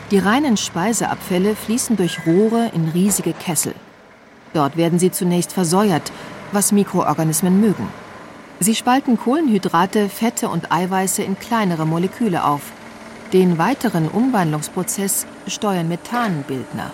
Die 0.09 0.17
reinen 0.17 0.57
Speiseabfälle 0.57 1.55
fließen 1.55 1.97
durch 1.97 2.25
Rohre 2.25 2.71
in 2.73 2.89
riesige 2.89 3.33
Kessel. 3.33 3.75
Dort 4.53 4.75
werden 4.75 4.99
sie 4.99 5.11
zunächst 5.11 5.53
versäuert, 5.53 6.11
was 6.51 6.71
Mikroorganismen 6.71 7.61
mögen. 7.61 7.87
Sie 8.59 8.75
spalten 8.75 9.17
Kohlenhydrate, 9.17 10.09
Fette 10.09 10.49
und 10.49 10.71
Eiweiße 10.71 11.23
in 11.23 11.37
kleinere 11.39 11.85
Moleküle 11.85 12.43
auf. 12.43 12.61
Den 13.33 13.57
weiteren 13.57 14.09
Umwandlungsprozess 14.09 15.25
steuern 15.47 15.87
Methanbildner. 15.87 16.91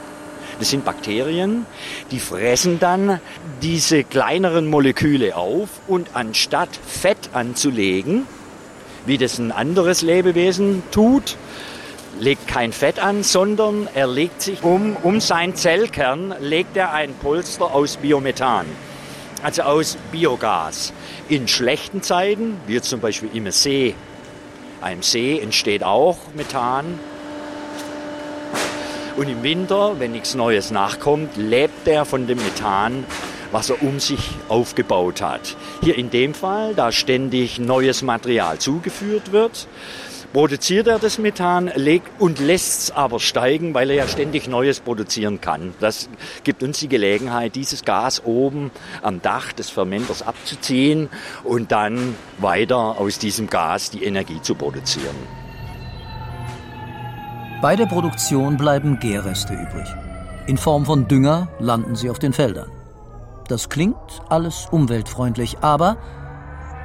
Das 0.57 0.69
sind 0.69 0.85
Bakterien, 0.85 1.65
die 2.11 2.19
fressen 2.19 2.79
dann 2.79 3.19
diese 3.61 4.05
kleineren 4.05 4.67
Moleküle 4.67 5.35
auf 5.35 5.67
und 5.85 6.11
anstatt 6.13 6.69
Fett 6.87 7.31
anzulegen, 7.33 8.25
wie 9.05 9.17
das 9.17 9.37
ein 9.37 9.51
anderes 9.51 10.01
Lebewesen 10.01 10.81
tut, 10.91 11.35
legt 12.21 12.47
kein 12.47 12.71
Fett 12.71 12.99
an, 12.99 13.23
sondern 13.23 13.89
er 13.93 14.07
legt 14.07 14.41
sich 14.41 14.63
um, 14.63 14.95
um 15.03 15.19
seinen 15.19 15.55
Zellkern, 15.55 16.33
legt 16.39 16.77
er 16.77 16.93
ein 16.93 17.13
Polster 17.15 17.73
aus 17.75 17.97
Biomethan, 17.97 18.65
also 19.43 19.63
aus 19.63 19.97
Biogas. 20.13 20.93
In 21.27 21.49
schlechten 21.49 22.01
Zeiten, 22.01 22.57
wie 22.65 22.79
zum 22.79 23.01
Beispiel 23.01 23.29
im 23.33 23.51
See, 23.51 23.93
einem 24.81 25.03
See 25.03 25.39
entsteht 25.39 25.83
auch 25.83 26.17
Methan. 26.33 26.99
Und 29.17 29.27
im 29.27 29.43
Winter, 29.43 29.99
wenn 29.99 30.11
nichts 30.11 30.35
Neues 30.35 30.71
nachkommt, 30.71 31.35
lebt 31.35 31.87
er 31.87 32.05
von 32.05 32.27
dem 32.27 32.37
Methan, 32.37 33.05
was 33.51 33.69
er 33.69 33.81
um 33.83 33.99
sich 33.99 34.29
aufgebaut 34.47 35.21
hat. 35.21 35.57
Hier 35.81 35.97
in 35.97 36.09
dem 36.09 36.33
Fall, 36.33 36.73
da 36.75 36.91
ständig 36.91 37.59
neues 37.59 38.01
Material 38.01 38.59
zugeführt 38.59 39.31
wird, 39.31 39.67
produziert 40.33 40.87
er 40.87 40.99
das 40.99 41.17
Methan 41.17 41.71
und 42.19 42.39
lässt 42.39 42.79
es 42.79 42.91
aber 42.91 43.19
steigen, 43.19 43.73
weil 43.73 43.89
er 43.89 43.95
ja 43.97 44.07
ständig 44.07 44.47
Neues 44.47 44.79
produzieren 44.79 45.41
kann. 45.41 45.73
Das 45.79 46.09
gibt 46.43 46.63
uns 46.63 46.79
die 46.79 46.89
Gelegenheit, 46.89 47.55
dieses 47.55 47.83
Gas 47.83 48.23
oben 48.25 48.71
am 49.01 49.21
Dach 49.21 49.53
des 49.53 49.69
Fermenters 49.69 50.21
abzuziehen 50.21 51.09
und 51.43 51.71
dann 51.71 52.15
weiter 52.37 52.99
aus 52.99 53.19
diesem 53.19 53.47
Gas 53.47 53.89
die 53.91 54.03
Energie 54.03 54.41
zu 54.41 54.55
produzieren. 54.55 55.15
Bei 57.61 57.75
der 57.75 57.87
Produktion 57.87 58.55
bleiben 58.55 58.99
Gärreste 58.99 59.53
übrig. 59.53 59.87
In 60.47 60.57
Form 60.57 60.85
von 60.85 61.07
Dünger 61.07 61.49
landen 61.59 61.95
sie 61.95 62.09
auf 62.09 62.19
den 62.19 62.33
Feldern. 62.33 62.71
Das 63.49 63.67
klingt 63.67 64.21
alles 64.29 64.67
umweltfreundlich, 64.71 65.57
aber 65.59 65.97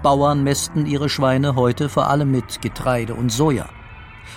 Bauern 0.04 0.44
mästen 0.44 0.84
ihre 0.84 1.08
Schweine 1.08 1.56
heute 1.56 1.88
vor 1.88 2.10
allem 2.10 2.30
mit 2.30 2.60
Getreide 2.60 3.14
und 3.14 3.32
Soja. 3.32 3.70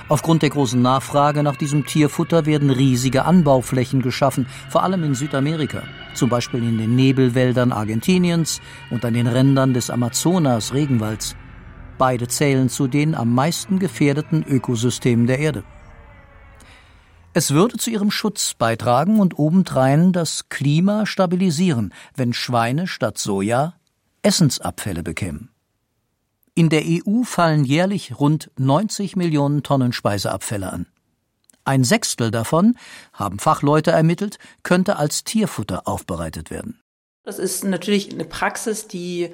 Aufgrund 0.07 0.41
der 0.41 0.49
großen 0.49 0.81
Nachfrage 0.81 1.43
nach 1.43 1.57
diesem 1.57 1.85
Tierfutter 1.85 2.45
werden 2.45 2.69
riesige 2.69 3.25
Anbauflächen 3.25 4.01
geschaffen, 4.01 4.47
vor 4.69 4.83
allem 4.83 5.03
in 5.03 5.13
Südamerika, 5.13 5.83
zum 6.13 6.29
Beispiel 6.29 6.63
in 6.63 6.77
den 6.77 6.95
Nebelwäldern 6.95 7.73
Argentiniens 7.73 8.61
und 8.91 9.03
an 9.03 9.13
den 9.13 9.27
Rändern 9.27 9.73
des 9.73 9.89
Amazonas-Regenwalds. 9.89 11.35
Beide 11.97 12.29
zählen 12.29 12.69
zu 12.69 12.87
den 12.87 13.13
am 13.13 13.35
meisten 13.35 13.77
gefährdeten 13.77 14.45
Ökosystemen 14.47 15.27
der 15.27 15.39
Erde. 15.39 15.65
Es 17.33 17.51
würde 17.51 17.75
zu 17.75 17.89
ihrem 17.89 18.09
Schutz 18.09 18.53
beitragen 18.53 19.19
und 19.19 19.37
obendrein 19.37 20.13
das 20.13 20.47
Klima 20.47 21.05
stabilisieren, 21.05 21.93
wenn 22.15 22.31
Schweine 22.31 22.87
statt 22.87 23.17
Soja 23.17 23.73
Essensabfälle 24.21 25.03
bekämen. 25.03 25.49
In 26.57 26.69
der 26.69 26.81
EU 26.87 27.21
fallen 27.21 27.65
jährlich 27.65 28.19
rund 28.19 28.49
90 28.57 29.15
Millionen 29.15 29.61
Tonnen 29.61 29.93
Speiseabfälle 29.93 30.73
an. 30.73 30.87
Ein 31.65 31.83
Sechstel 31.83 32.31
davon, 32.31 32.75
haben 33.13 33.37
Fachleute 33.37 33.91
ermittelt, 33.91 34.39
könnte 34.63 34.95
als 34.95 35.23
Tierfutter 35.23 35.87
aufbereitet 35.87 36.49
werden. 36.49 36.81
Das 37.21 37.37
ist 37.37 37.63
natürlich 37.63 38.11
eine 38.11 38.25
Praxis, 38.25 38.87
die 38.87 39.29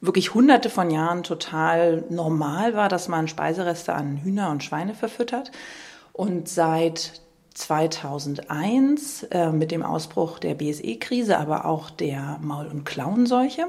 wirklich 0.00 0.32
hunderte 0.32 0.70
von 0.70 0.90
Jahren 0.90 1.24
total 1.24 2.04
normal 2.08 2.72
war, 2.74 2.88
dass 2.88 3.06
man 3.06 3.28
Speisereste 3.28 3.94
an 3.94 4.16
Hühner 4.16 4.48
und 4.48 4.64
Schweine 4.64 4.94
verfüttert. 4.94 5.52
Und 6.14 6.48
seit 6.48 7.20
2001 7.52 9.24
äh, 9.24 9.52
mit 9.52 9.72
dem 9.72 9.82
Ausbruch 9.82 10.38
der 10.38 10.54
BSE-Krise, 10.54 11.36
aber 11.36 11.66
auch 11.66 11.90
der 11.90 12.38
Maul- 12.40 12.68
und 12.68 12.86
Klauenseuche, 12.86 13.68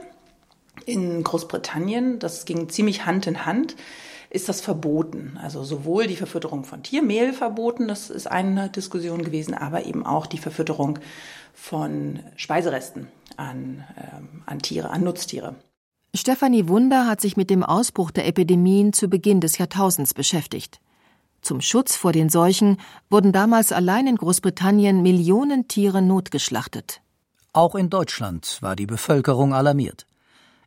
in 0.85 1.23
Großbritannien, 1.23 2.19
das 2.19 2.45
ging 2.45 2.69
ziemlich 2.69 3.05
Hand 3.05 3.27
in 3.27 3.45
Hand, 3.45 3.75
ist 4.33 4.49
das 4.49 4.61
verboten. 4.61 5.39
Also 5.41 5.63
sowohl 5.63 6.07
die 6.07 6.15
Verfütterung 6.15 6.63
von 6.63 6.81
Tiermehl 6.81 7.33
verboten, 7.33 7.87
das 7.87 8.09
ist 8.09 8.29
eine 8.29 8.69
Diskussion 8.69 9.23
gewesen, 9.23 9.53
aber 9.53 9.85
eben 9.85 10.05
auch 10.05 10.25
die 10.25 10.39
Verfütterung 10.39 10.99
von 11.53 12.19
Speiseresten 12.35 13.07
an, 13.37 13.83
ähm, 13.97 14.41
an 14.45 14.59
Tiere, 14.59 14.89
an 14.89 15.03
Nutztiere. 15.03 15.55
Stefanie 16.15 16.67
Wunder 16.67 17.07
hat 17.07 17.21
sich 17.21 17.37
mit 17.37 17.49
dem 17.49 17.63
Ausbruch 17.63 18.11
der 18.11 18.27
Epidemien 18.27 18.93
zu 18.93 19.07
Beginn 19.07 19.39
des 19.39 19.57
Jahrtausends 19.57 20.13
beschäftigt. 20.13 20.79
Zum 21.41 21.61
Schutz 21.61 21.95
vor 21.95 22.11
den 22.11 22.29
Seuchen 22.29 22.77
wurden 23.09 23.33
damals 23.33 23.71
allein 23.71 24.07
in 24.07 24.15
Großbritannien 24.15 25.01
Millionen 25.01 25.67
Tiere 25.67 26.01
notgeschlachtet. 26.01 27.01
Auch 27.51 27.75
in 27.75 27.89
Deutschland 27.89 28.59
war 28.61 28.75
die 28.75 28.85
Bevölkerung 28.87 29.53
alarmiert 29.53 30.07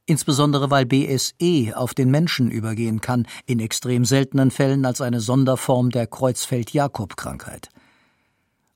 insbesondere 0.06 0.70
weil 0.70 0.86
BSE 0.86 1.72
auf 1.74 1.92
den 1.94 2.10
Menschen 2.10 2.50
übergehen 2.50 3.00
kann, 3.00 3.26
in 3.44 3.60
extrem 3.60 4.04
seltenen 4.04 4.50
Fällen 4.50 4.84
als 4.84 5.00
eine 5.00 5.20
Sonderform 5.20 5.90
der 5.90 6.06
Kreuzfeld-Jakob-Krankheit. 6.06 7.68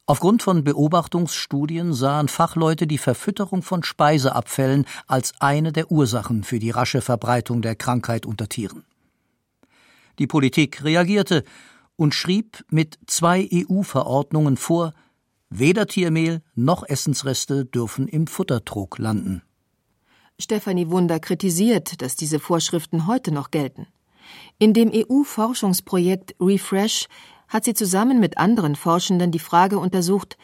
Aufgrund 0.06 0.42
von 0.42 0.64
Beobachtungsstudien 0.64 1.94
sahen 1.94 2.26
Fachleute 2.26 2.88
die 2.88 2.98
Verfütterung 2.98 3.62
von 3.62 3.84
Speiseabfällen 3.84 4.84
als 5.06 5.34
eine 5.38 5.72
der 5.72 5.92
Ursachen 5.92 6.42
für 6.42 6.58
die 6.58 6.70
rasche 6.70 7.00
Verbreitung 7.00 7.62
der 7.62 7.76
Krankheit 7.76 8.26
unter 8.26 8.48
Tieren. 8.48 8.84
Die 10.18 10.26
Politik 10.26 10.82
reagierte 10.82 11.44
und 11.94 12.12
schrieb 12.12 12.64
mit 12.70 12.98
zwei 13.06 13.48
EU-Verordnungen 13.52 14.56
vor, 14.56 14.94
weder 15.48 15.86
Tiermehl 15.86 16.42
noch 16.56 16.82
Essensreste 16.82 17.64
dürfen 17.64 18.08
im 18.08 18.26
Futtertrog 18.26 18.98
landen. 18.98 19.42
Stefanie 20.40 20.90
Wunder 20.90 21.20
kritisiert, 21.20 22.02
dass 22.02 22.16
diese 22.16 22.38
Vorschriften 22.38 23.06
heute 23.06 23.32
noch 23.32 23.50
gelten. 23.50 23.86
In 24.58 24.72
dem 24.74 24.90
EU-Forschungsprojekt 24.92 26.34
Refresh 26.40 27.06
hat 27.48 27.64
sie 27.64 27.74
zusammen 27.74 28.20
mit 28.20 28.38
anderen 28.38 28.76
Forschenden 28.76 29.32
die 29.32 29.38
Frage 29.38 29.78
untersucht, 29.78 30.36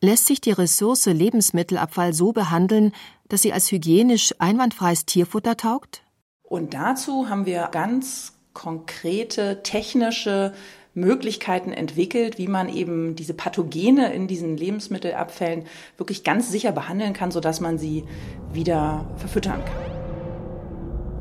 lässt 0.00 0.26
sich 0.26 0.40
die 0.40 0.52
Ressource 0.52 1.06
Lebensmittelabfall 1.06 2.12
so 2.12 2.32
behandeln, 2.32 2.92
dass 3.28 3.42
sie 3.42 3.52
als 3.52 3.70
hygienisch 3.70 4.34
einwandfreies 4.38 5.06
Tierfutter 5.06 5.56
taugt? 5.56 6.02
Und 6.42 6.74
dazu 6.74 7.28
haben 7.28 7.46
wir 7.46 7.68
ganz 7.70 8.32
konkrete 8.52 9.62
technische 9.62 10.52
Möglichkeiten 10.94 11.72
entwickelt, 11.72 12.38
wie 12.38 12.48
man 12.48 12.68
eben 12.68 13.14
diese 13.14 13.34
Pathogene 13.34 14.12
in 14.12 14.26
diesen 14.26 14.56
Lebensmittelabfällen 14.56 15.64
wirklich 15.96 16.24
ganz 16.24 16.50
sicher 16.50 16.72
behandeln 16.72 17.12
kann, 17.12 17.30
sodass 17.30 17.60
man 17.60 17.78
sie 17.78 18.04
wieder 18.52 19.06
verfüttern 19.16 19.64
kann. 19.64 20.00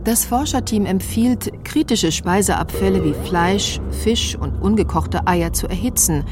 Das 0.06 0.26
Forscherteam 0.26 0.86
empfiehlt, 0.86 1.52
kritische 1.64 2.12
Speiseabfälle 2.12 3.04
wie 3.04 3.14
Fleisch, 3.28 3.80
Fisch 3.92 4.36
und 4.36 4.60
ungekochte 4.62 5.28
Eier 5.28 5.54
zu 5.54 5.68
erhitzen 5.68 6.24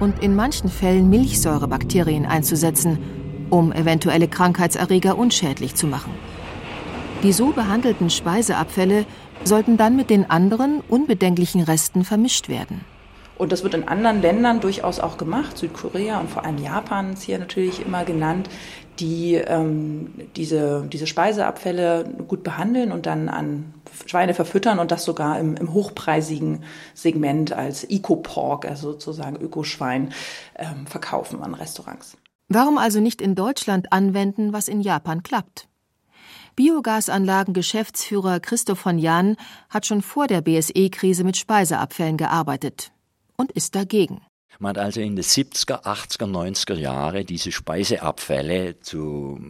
und 0.00 0.22
in 0.22 0.34
manchen 0.34 0.68
Fällen 0.68 1.08
Milchsäurebakterien 1.08 2.26
einzusetzen, 2.26 2.98
um 3.48 3.72
eventuelle 3.72 4.28
Krankheitserreger 4.28 5.16
unschädlich 5.16 5.76
zu 5.76 5.86
machen. 5.86 6.12
Die 7.22 7.32
so 7.32 7.52
behandelten 7.52 8.10
Speiseabfälle 8.10 9.06
sollten 9.44 9.76
dann 9.76 9.96
mit 9.96 10.10
den 10.10 10.30
anderen 10.30 10.80
unbedenklichen 10.88 11.62
Resten 11.62 12.04
vermischt 12.04 12.48
werden. 12.48 12.84
Und 13.36 13.50
das 13.50 13.64
wird 13.64 13.74
in 13.74 13.88
anderen 13.88 14.22
Ländern 14.22 14.60
durchaus 14.60 15.00
auch 15.00 15.16
gemacht, 15.16 15.58
Südkorea 15.58 16.20
und 16.20 16.30
vor 16.30 16.44
allem 16.44 16.58
Japan 16.58 17.14
ist 17.14 17.22
hier 17.22 17.38
natürlich 17.38 17.84
immer 17.84 18.04
genannt, 18.04 18.48
die 18.98 19.34
ähm, 19.34 20.12
diese, 20.36 20.86
diese 20.86 21.06
Speiseabfälle 21.06 22.04
gut 22.28 22.44
behandeln 22.44 22.92
und 22.92 23.06
dann 23.06 23.28
an 23.28 23.74
Schweine 24.06 24.34
verfüttern 24.34 24.78
und 24.78 24.92
das 24.92 25.04
sogar 25.04 25.40
im, 25.40 25.56
im 25.56 25.72
hochpreisigen 25.72 26.62
Segment 26.94 27.52
als 27.52 27.84
Eco-Pork, 27.84 28.66
also 28.66 28.92
sozusagen 28.92 29.36
Ökoschwein, 29.36 30.12
ähm, 30.56 30.86
verkaufen 30.86 31.42
an 31.42 31.54
Restaurants. 31.54 32.16
Warum 32.48 32.76
also 32.78 33.00
nicht 33.00 33.22
in 33.22 33.34
Deutschland 33.34 33.92
anwenden, 33.92 34.52
was 34.52 34.68
in 34.68 34.82
Japan 34.82 35.22
klappt? 35.22 35.68
Biogasanlagen-Geschäftsführer 36.62 38.38
Christoph 38.38 38.78
von 38.78 38.96
Jahn 38.96 39.36
hat 39.68 39.84
schon 39.84 40.00
vor 40.00 40.28
der 40.28 40.42
BSE-Krise 40.42 41.24
mit 41.24 41.36
Speiseabfällen 41.36 42.16
gearbeitet 42.16 42.92
und 43.36 43.50
ist 43.50 43.74
dagegen. 43.74 44.20
Man 44.60 44.76
hat 44.76 44.78
also 44.78 45.00
in 45.00 45.16
den 45.16 45.24
70er, 45.24 45.82
80er, 45.82 46.26
90er 46.30 46.74
Jahre 46.74 47.24
diese 47.24 47.50
Speiseabfälle 47.50 48.78
zu, 48.78 49.40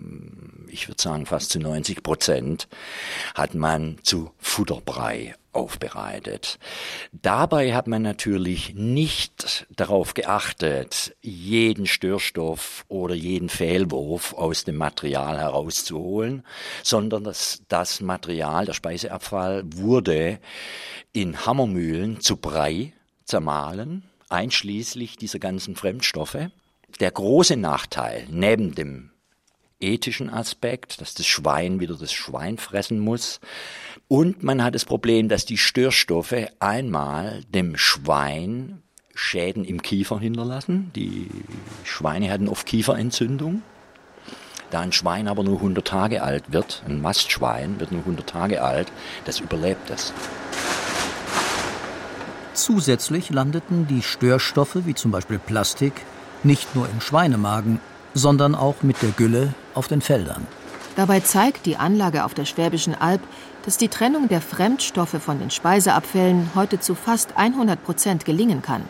ich 0.68 0.88
würde 0.88 1.02
sagen 1.02 1.26
fast 1.26 1.50
zu 1.50 1.58
90 1.60 2.02
Prozent, 2.02 2.66
hat 3.34 3.54
man 3.54 3.98
zu 4.02 4.30
Futterbrei 4.38 5.34
aufbereitet. 5.52 6.58
Dabei 7.12 7.74
hat 7.74 7.86
man 7.86 8.02
natürlich 8.02 8.74
nicht 8.74 9.66
darauf 9.70 10.14
geachtet, 10.14 11.14
jeden 11.20 11.86
Störstoff 11.86 12.84
oder 12.88 13.14
jeden 13.14 13.48
Fehlwurf 13.48 14.34
aus 14.34 14.64
dem 14.64 14.76
Material 14.76 15.38
herauszuholen, 15.38 16.44
sondern 16.82 17.24
dass 17.24 17.62
das 17.68 18.00
Material, 18.00 18.66
der 18.66 18.72
Speiseabfall, 18.72 19.62
wurde 19.66 20.38
in 21.12 21.44
Hammermühlen 21.44 22.20
zu 22.20 22.36
Brei 22.36 22.92
zermahlen 23.24 24.04
einschließlich 24.32 25.16
dieser 25.16 25.38
ganzen 25.38 25.76
Fremdstoffe. 25.76 26.48
Der 27.00 27.10
große 27.10 27.56
Nachteil 27.56 28.26
neben 28.30 28.74
dem 28.74 29.11
ethischen 29.82 30.30
Aspekt, 30.30 31.00
dass 31.00 31.14
das 31.14 31.26
Schwein 31.26 31.80
wieder 31.80 31.96
das 31.96 32.12
Schwein 32.12 32.58
fressen 32.58 32.98
muss. 32.98 33.40
Und 34.08 34.42
man 34.42 34.62
hat 34.62 34.74
das 34.74 34.84
Problem, 34.84 35.28
dass 35.28 35.44
die 35.44 35.58
Störstoffe 35.58 36.34
einmal 36.60 37.42
dem 37.48 37.76
Schwein 37.76 38.82
Schäden 39.14 39.64
im 39.64 39.82
Kiefer 39.82 40.18
hinterlassen. 40.18 40.90
Die 40.96 41.28
Schweine 41.84 42.30
hatten 42.30 42.48
oft 42.48 42.66
Kieferentzündung. 42.66 43.62
Da 44.70 44.80
ein 44.80 44.92
Schwein 44.92 45.28
aber 45.28 45.44
nur 45.44 45.56
100 45.56 45.86
Tage 45.86 46.22
alt 46.22 46.50
wird, 46.50 46.82
ein 46.86 47.02
Mastschwein 47.02 47.78
wird 47.78 47.92
nur 47.92 48.00
100 48.00 48.26
Tage 48.26 48.62
alt, 48.62 48.90
das 49.26 49.38
überlebt 49.38 49.90
es. 49.90 50.14
Zusätzlich 52.54 53.28
landeten 53.28 53.86
die 53.86 54.02
Störstoffe, 54.02 54.86
wie 54.86 54.94
zum 54.94 55.10
Beispiel 55.10 55.38
Plastik, 55.38 55.92
nicht 56.42 56.74
nur 56.74 56.88
im 56.88 57.02
Schweinemagen, 57.02 57.80
sondern 58.14 58.54
auch 58.54 58.82
mit 58.82 59.02
der 59.02 59.10
Gülle 59.10 59.54
auf 59.74 59.88
den 59.88 60.00
Feldern. 60.00 60.46
Dabei 60.96 61.20
zeigt 61.20 61.64
die 61.66 61.76
Anlage 61.76 62.24
auf 62.24 62.34
der 62.34 62.44
Schwäbischen 62.44 62.94
Alb, 62.94 63.22
dass 63.64 63.78
die 63.78 63.88
Trennung 63.88 64.28
der 64.28 64.40
Fremdstoffe 64.40 65.16
von 65.22 65.38
den 65.38 65.50
Speiseabfällen 65.50 66.50
heute 66.54 66.80
zu 66.80 66.94
fast 66.94 67.36
100 67.36 67.82
Prozent 67.82 68.24
gelingen 68.24 68.60
kann. 68.60 68.82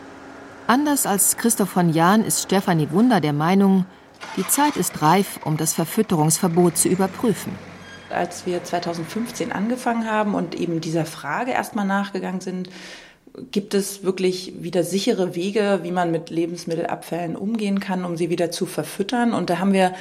Anders 0.67 1.05
als 1.05 1.37
Christoph 1.37 1.69
von 1.69 1.93
Jahn 1.93 2.23
ist 2.23 2.43
Stefanie 2.43 2.89
Wunder 2.91 3.21
der 3.21 3.33
Meinung, 3.33 3.85
die 4.37 4.47
Zeit 4.47 4.77
ist 4.77 5.01
reif, 5.01 5.39
um 5.43 5.57
das 5.57 5.73
Verfütterungsverbot 5.73 6.77
zu 6.77 6.87
überprüfen. 6.87 7.53
Als 8.09 8.45
wir 8.45 8.63
2015 8.63 9.51
angefangen 9.51 10.09
haben 10.09 10.35
und 10.35 10.55
eben 10.55 10.81
dieser 10.81 11.05
Frage 11.05 11.51
erstmal 11.51 11.85
nachgegangen 11.85 12.41
sind, 12.41 12.69
gibt 13.51 13.73
es 13.73 14.03
wirklich 14.03 14.53
wieder 14.61 14.83
sichere 14.83 15.35
Wege, 15.35 15.79
wie 15.83 15.91
man 15.91 16.11
mit 16.11 16.29
Lebensmittelabfällen 16.29 17.35
umgehen 17.35 17.79
kann, 17.79 18.05
um 18.05 18.17
sie 18.17 18.29
wieder 18.29 18.51
zu 18.51 18.65
verfüttern. 18.65 19.33
Und 19.33 19.49
da 19.49 19.59
haben 19.59 19.73
wir 19.73 19.93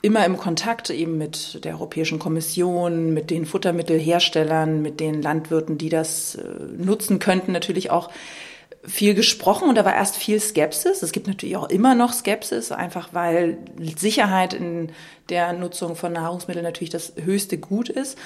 immer 0.00 0.24
im 0.24 0.36
Kontakt 0.36 0.90
eben 0.90 1.16
mit 1.16 1.64
der 1.64 1.74
Europäischen 1.74 2.18
Kommission, 2.18 3.14
mit 3.14 3.30
den 3.30 3.46
Futtermittelherstellern, 3.46 4.82
mit 4.82 5.00
den 5.00 5.22
Landwirten, 5.22 5.78
die 5.78 5.88
das 5.88 6.34
äh, 6.34 6.42
nutzen 6.76 7.18
könnten, 7.18 7.52
natürlich 7.52 7.90
auch 7.90 8.10
viel 8.84 9.14
gesprochen 9.14 9.68
und 9.68 9.76
da 9.76 9.84
war 9.84 9.94
erst 9.94 10.16
viel 10.16 10.40
Skepsis. 10.40 11.02
Es 11.02 11.12
gibt 11.12 11.28
natürlich 11.28 11.56
auch 11.56 11.68
immer 11.68 11.94
noch 11.94 12.12
Skepsis, 12.12 12.72
einfach 12.72 13.10
weil 13.12 13.58
Sicherheit 13.96 14.54
in 14.54 14.90
der 15.28 15.52
Nutzung 15.52 15.94
von 15.94 16.12
Nahrungsmitteln 16.12 16.64
natürlich 16.64 16.90
das 16.90 17.12
höchste 17.22 17.58
Gut 17.58 17.88
ist. 17.88 18.18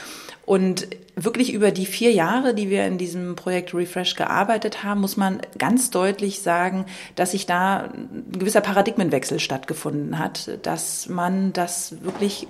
Und 0.46 0.88
wirklich 1.14 1.52
über 1.52 1.72
die 1.72 1.84
vier 1.84 2.12
Jahre, 2.12 2.54
die 2.54 2.70
wir 2.70 2.86
in 2.86 2.96
diesem 2.96 3.36
Projekt 3.36 3.74
Refresh 3.74 4.14
gearbeitet 4.14 4.82
haben, 4.82 5.02
muss 5.02 5.18
man 5.18 5.40
ganz 5.58 5.90
deutlich 5.90 6.40
sagen, 6.40 6.86
dass 7.16 7.32
sich 7.32 7.44
da 7.44 7.90
ein 7.92 8.24
gewisser 8.38 8.62
Paradigmenwechsel 8.62 9.40
stattgefunden 9.40 10.18
hat, 10.18 10.58
dass 10.62 11.08
man 11.08 11.52
das 11.52 12.02
wirklich 12.02 12.48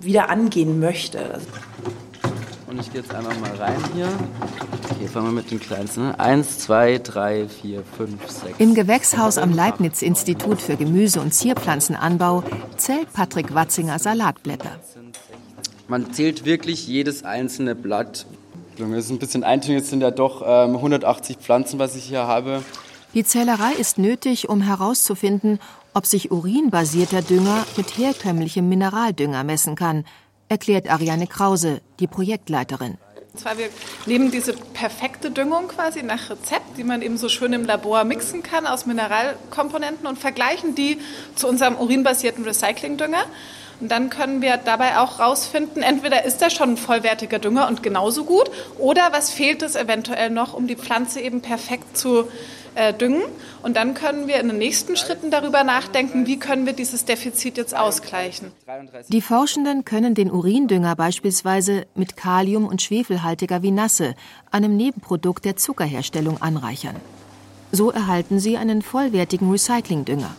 wieder 0.00 0.30
angehen 0.30 0.80
möchte. 0.80 1.40
Und 2.74 2.80
ich 2.80 2.90
gehe 2.90 3.02
jetzt 3.02 3.14
einfach 3.14 3.38
mal 3.38 3.54
rein 3.54 3.76
hier. 3.94 4.08
Okay, 4.90 5.06
fangen 5.06 5.26
wir 5.26 5.32
mit 5.32 5.48
den 5.48 5.60
kleinsten. 5.60 6.08
Ne? 6.08 6.18
Eins, 6.18 6.58
zwei, 6.58 6.98
drei, 6.98 7.46
vier, 7.46 7.84
fünf, 7.96 8.28
sechs. 8.28 8.58
Im 8.58 8.74
Gewächshaus 8.74 9.38
am 9.38 9.52
Leibniz-Institut 9.52 10.60
für 10.60 10.74
Gemüse- 10.74 11.20
und 11.20 11.32
Zierpflanzenanbau 11.32 12.42
zählt 12.76 13.12
Patrick 13.12 13.54
Watzinger 13.54 14.00
Salatblätter. 14.00 14.72
Man 15.86 16.12
zählt 16.12 16.44
wirklich 16.46 16.88
jedes 16.88 17.22
einzelne 17.22 17.76
Blatt. 17.76 18.26
Das 18.76 18.88
ist 18.88 19.10
ein 19.10 19.20
bisschen 19.20 19.44
eintönig, 19.44 19.78
jetzt 19.78 19.90
sind 19.90 20.00
ja 20.00 20.10
doch 20.10 20.42
ähm, 20.44 20.74
180 20.74 21.36
Pflanzen, 21.36 21.78
was 21.78 21.94
ich 21.94 22.06
hier 22.06 22.26
habe. 22.26 22.64
Die 23.14 23.22
Zählerei 23.22 23.74
ist 23.74 23.98
nötig, 23.98 24.48
um 24.48 24.60
herauszufinden, 24.60 25.60
ob 25.92 26.06
sich 26.06 26.32
urinbasierter 26.32 27.22
Dünger 27.22 27.64
mit 27.76 27.96
herkömmlichem 27.96 28.68
Mineraldünger 28.68 29.44
messen 29.44 29.76
kann– 29.76 30.04
erklärt 30.54 30.88
Ariane 30.88 31.26
Krause, 31.26 31.80
die 31.98 32.06
Projektleiterin. 32.06 32.96
Und 33.32 33.40
zwar, 33.40 33.58
wir 33.58 33.68
nehmen 34.06 34.30
diese 34.30 34.52
perfekte 34.52 35.32
Düngung 35.32 35.66
quasi 35.66 36.04
nach 36.04 36.30
Rezept, 36.30 36.78
die 36.78 36.84
man 36.84 37.02
eben 37.02 37.16
so 37.16 37.28
schön 37.28 37.52
im 37.52 37.64
Labor 37.64 38.04
mixen 38.04 38.44
kann 38.44 38.64
aus 38.64 38.86
Mineralkomponenten 38.86 40.06
und 40.06 40.16
vergleichen 40.16 40.76
die 40.76 40.98
zu 41.34 41.48
unserem 41.48 41.74
urinbasierten 41.74 42.44
Recyclingdünger. 42.44 43.24
Und 43.80 43.90
dann 43.90 44.10
können 44.10 44.40
wir 44.40 44.56
dabei 44.56 44.98
auch 44.98 45.18
rausfinden, 45.18 45.82
entweder 45.82 46.24
ist 46.24 46.40
das 46.40 46.52
schon 46.52 46.74
ein 46.74 46.76
vollwertiger 46.76 47.40
Dünger 47.40 47.66
und 47.66 47.82
genauso 47.82 48.22
gut, 48.22 48.48
oder 48.78 49.08
was 49.10 49.30
fehlt 49.30 49.62
es 49.62 49.74
eventuell 49.74 50.30
noch, 50.30 50.54
um 50.54 50.68
die 50.68 50.76
Pflanze 50.76 51.20
eben 51.20 51.40
perfekt 51.40 51.98
zu 51.98 52.28
äh, 52.74 52.92
düngen. 52.92 53.22
Und 53.62 53.76
dann 53.76 53.94
können 53.94 54.26
wir 54.26 54.40
in 54.40 54.48
den 54.48 54.58
nächsten 54.58 54.96
Schritten 54.96 55.30
darüber 55.30 55.64
nachdenken, 55.64 56.26
wie 56.26 56.38
können 56.38 56.66
wir 56.66 56.72
dieses 56.72 57.04
Defizit 57.04 57.56
jetzt 57.56 57.76
ausgleichen. 57.76 58.50
Die 59.08 59.20
Forschenden 59.20 59.84
können 59.84 60.14
den 60.14 60.30
Urindünger 60.30 60.96
beispielsweise 60.96 61.86
mit 61.94 62.16
kalium- 62.16 62.66
und 62.66 62.82
schwefelhaltiger 62.82 63.62
Vinasse, 63.62 64.14
einem 64.50 64.76
Nebenprodukt 64.76 65.44
der 65.44 65.56
Zuckerherstellung, 65.56 66.42
anreichern. 66.42 66.96
So 67.72 67.90
erhalten 67.90 68.38
sie 68.38 68.56
einen 68.56 68.82
vollwertigen 68.82 69.50
Recyclingdünger. 69.50 70.36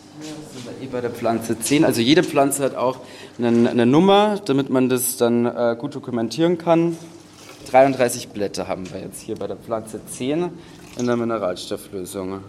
Eh 0.80 0.86
bei 0.86 1.00
der 1.00 1.10
Pflanze 1.10 1.58
10. 1.58 1.84
Also 1.84 2.00
jede 2.00 2.22
Pflanze 2.22 2.62
hat 2.62 2.74
auch 2.74 2.98
eine, 3.38 3.70
eine 3.70 3.86
Nummer, 3.86 4.40
damit 4.44 4.70
man 4.70 4.88
das 4.88 5.16
dann 5.16 5.46
äh, 5.46 5.76
gut 5.78 5.94
dokumentieren 5.94 6.58
kann. 6.58 6.96
33 7.70 8.28
Blätter 8.28 8.68
haben 8.68 8.90
wir 8.92 9.00
jetzt 9.00 9.20
hier 9.20 9.36
bei 9.36 9.46
der 9.46 9.56
Pflanze 9.56 10.00
10 10.06 10.50
in 10.98 11.06
der 11.06 11.16
Mineralstofflösung. 11.16 12.40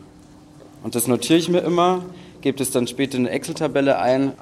Und 0.83 0.95
das 0.95 1.07
notiere 1.07 1.39
ich 1.39 1.49
mir 1.49 1.59
immer, 1.59 2.03
gebe 2.41 2.61
es 2.61 2.71
dann 2.71 2.87
später 2.87 3.17
in 3.17 3.25
eine 3.25 3.35
Excel-Tabelle 3.35 3.99
ein. 3.99 4.33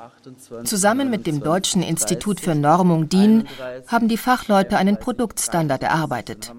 Zusammen 0.64 1.10
mit 1.10 1.28
dem 1.28 1.42
Deutschen 1.42 1.82
Institut 1.82 2.40
für 2.40 2.56
Normung 2.56 3.10
DIN 3.10 3.48
haben 3.88 4.08
die 4.08 4.18
Fachleute 4.18 4.78
einen 4.78 4.98
Produktstandard 4.98 5.84
erarbeitet. 5.84 6.52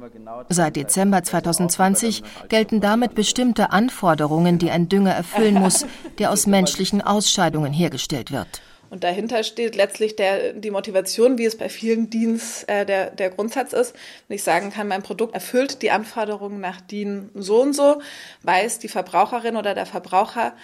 Seit 0.48 0.76
Dezember 0.76 1.22
2020 1.22 2.22
gelten 2.48 2.80
damit 2.80 3.14
bestimmte 3.14 3.70
Anforderungen, 3.70 4.58
die 4.58 4.70
ein 4.70 4.88
Dünger 4.88 5.12
erfüllen 5.12 5.54
muss, 5.54 5.84
der 6.18 6.30
aus 6.30 6.46
menschlichen 6.46 7.02
Ausscheidungen 7.02 7.72
hergestellt 7.72 8.30
wird. 8.30 8.62
Und 8.90 9.04
dahinter 9.04 9.42
steht 9.42 9.74
letztlich 9.74 10.16
der, 10.16 10.52
die 10.52 10.70
Motivation, 10.70 11.38
wie 11.38 11.44
es 11.44 11.56
bei 11.56 11.68
vielen 11.68 12.10
Dienst 12.10 12.68
äh, 12.68 12.86
der, 12.86 13.10
der 13.10 13.30
Grundsatz 13.30 13.72
ist. 13.72 13.94
Wenn 14.28 14.36
ich 14.36 14.42
sagen 14.42 14.70
kann, 14.70 14.88
mein 14.88 15.02
Produkt 15.02 15.34
erfüllt 15.34 15.82
die 15.82 15.90
Anforderungen 15.90 16.60
nach 16.60 16.80
DIN 16.80 17.30
so 17.34 17.62
und 17.62 17.74
so, 17.74 18.00
weiß 18.42 18.78
die 18.78 18.88
Verbraucherin 18.88 19.56
oder 19.56 19.74
der 19.74 19.86
Verbraucher, 19.86 20.54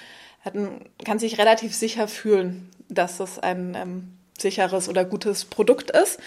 hat 0.44 0.54
ein, 0.54 0.84
kann 1.04 1.18
sich 1.18 1.38
relativ 1.38 1.74
sicher 1.74 2.08
fühlen, 2.08 2.70
dass 2.88 3.20
es 3.20 3.38
ein 3.38 3.76
ähm, 3.76 4.18
sicheres 4.38 4.88
oder 4.88 5.04
gutes 5.04 5.44
Produkt 5.44 5.90
ist. 5.90 6.18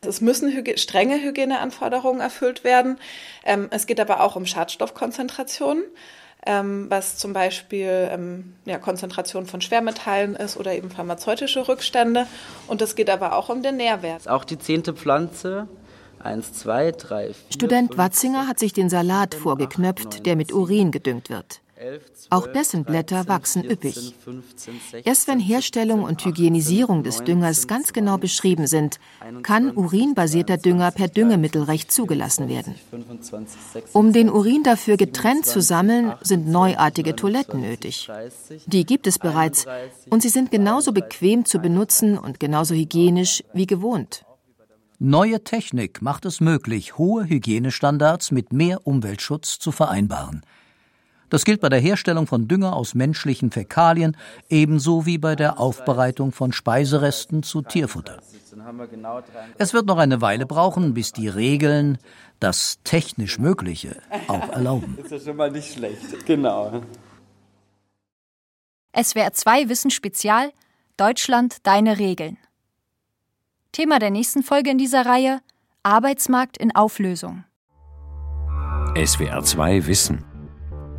Es 0.00 0.20
müssen 0.20 0.50
hygie 0.52 0.78
strenge 0.78 1.20
Hygieneanforderungen 1.20 2.20
erfüllt 2.20 2.64
werden. 2.64 2.98
Ähm, 3.44 3.68
es 3.70 3.86
geht 3.86 4.00
aber 4.00 4.22
auch 4.22 4.36
um 4.36 4.46
Schadstoffkonzentrationen 4.46 5.82
ähm, 6.46 6.86
was 6.88 7.16
zum 7.16 7.32
Beispiel 7.32 8.08
ähm, 8.10 8.54
ja, 8.64 8.78
Konzentration 8.78 9.46
von 9.46 9.60
Schwermetallen 9.60 10.36
ist 10.36 10.56
oder 10.56 10.74
eben 10.74 10.90
pharmazeutische 10.90 11.68
Rückstände. 11.68 12.26
Und 12.66 12.82
es 12.82 12.94
geht 12.94 13.10
aber 13.10 13.36
auch 13.36 13.48
um 13.48 13.62
den 13.62 13.76
Nährwert. 13.76 14.28
Auch 14.28 14.44
die 14.44 14.58
zehnte 14.58 14.94
Pflanze. 14.94 15.68
Eins, 16.20 16.52
zwei, 16.52 16.90
drei, 16.90 17.26
vier, 17.26 17.52
Student 17.54 17.96
Watzinger 17.96 18.48
hat 18.48 18.58
sich 18.58 18.72
den 18.72 18.90
Salat 18.90 19.34
vorgeknöpft, 19.34 20.26
der 20.26 20.34
mit 20.34 20.52
Urin 20.52 20.90
gedüngt 20.90 21.30
wird. 21.30 21.60
Auch 22.30 22.46
dessen 22.46 22.84
Blätter 22.84 23.28
wachsen 23.28 23.64
üppig. 23.64 24.14
Erst 25.04 25.28
wenn 25.28 25.40
Herstellung 25.40 26.02
und 26.02 26.24
Hygienisierung 26.24 27.02
des 27.02 27.22
Düngers 27.24 27.66
ganz 27.66 27.92
genau 27.92 28.18
beschrieben 28.18 28.66
sind, 28.66 28.98
kann 29.42 29.76
urinbasierter 29.76 30.56
Dünger 30.56 30.90
per 30.90 31.08
Düngemittelrecht 31.08 31.92
zugelassen 31.92 32.48
werden. 32.48 32.74
Um 33.92 34.12
den 34.12 34.30
Urin 34.30 34.62
dafür 34.62 34.96
getrennt 34.96 35.46
zu 35.46 35.60
sammeln, 35.60 36.14
sind 36.22 36.48
neuartige 36.48 37.14
Toiletten 37.14 37.60
nötig. 37.60 38.08
Die 38.66 38.84
gibt 38.84 39.06
es 39.06 39.18
bereits 39.18 39.66
und 40.10 40.22
sie 40.22 40.28
sind 40.28 40.50
genauso 40.50 40.92
bequem 40.92 41.44
zu 41.44 41.58
benutzen 41.58 42.18
und 42.18 42.40
genauso 42.40 42.74
hygienisch 42.74 43.44
wie 43.52 43.66
gewohnt. 43.66 44.24
Neue 45.00 45.44
Technik 45.44 46.02
macht 46.02 46.24
es 46.24 46.40
möglich, 46.40 46.98
hohe 46.98 47.28
Hygienestandards 47.28 48.32
mit 48.32 48.52
mehr 48.52 48.84
Umweltschutz 48.84 49.60
zu 49.60 49.70
vereinbaren. 49.70 50.42
Das 51.30 51.44
gilt 51.44 51.60
bei 51.60 51.68
der 51.68 51.80
Herstellung 51.80 52.26
von 52.26 52.48
Dünger 52.48 52.74
aus 52.74 52.94
menschlichen 52.94 53.50
Fäkalien 53.50 54.16
ebenso 54.48 55.06
wie 55.06 55.18
bei 55.18 55.36
der 55.36 55.60
Aufbereitung 55.60 56.32
von 56.32 56.52
Speiseresten 56.52 57.42
zu 57.42 57.62
Tierfutter. 57.62 58.18
Es 59.58 59.74
wird 59.74 59.86
noch 59.86 59.98
eine 59.98 60.20
Weile 60.20 60.46
brauchen, 60.46 60.94
bis 60.94 61.12
die 61.12 61.28
Regeln 61.28 61.98
das 62.40 62.78
technisch 62.84 63.38
Mögliche 63.38 64.00
auch 64.26 64.48
erlauben. 64.50 64.98
Ist 65.02 65.10
ja 65.10 65.20
schon 65.20 65.36
mal 65.36 65.50
nicht 65.50 65.74
schlecht. 65.74 66.26
Genau. 66.26 66.82
SWR 68.96 69.32
2 69.32 69.68
Wissen 69.68 69.90
Spezial 69.90 70.52
Deutschland 70.96 71.58
deine 71.66 71.98
Regeln. 71.98 72.38
Thema 73.72 73.98
der 73.98 74.10
nächsten 74.10 74.42
Folge 74.42 74.70
in 74.70 74.78
dieser 74.78 75.06
Reihe 75.06 75.40
Arbeitsmarkt 75.82 76.58
in 76.58 76.74
Auflösung. 76.74 77.44
SWR 78.96 79.42
2 79.42 79.86
Wissen. 79.86 80.24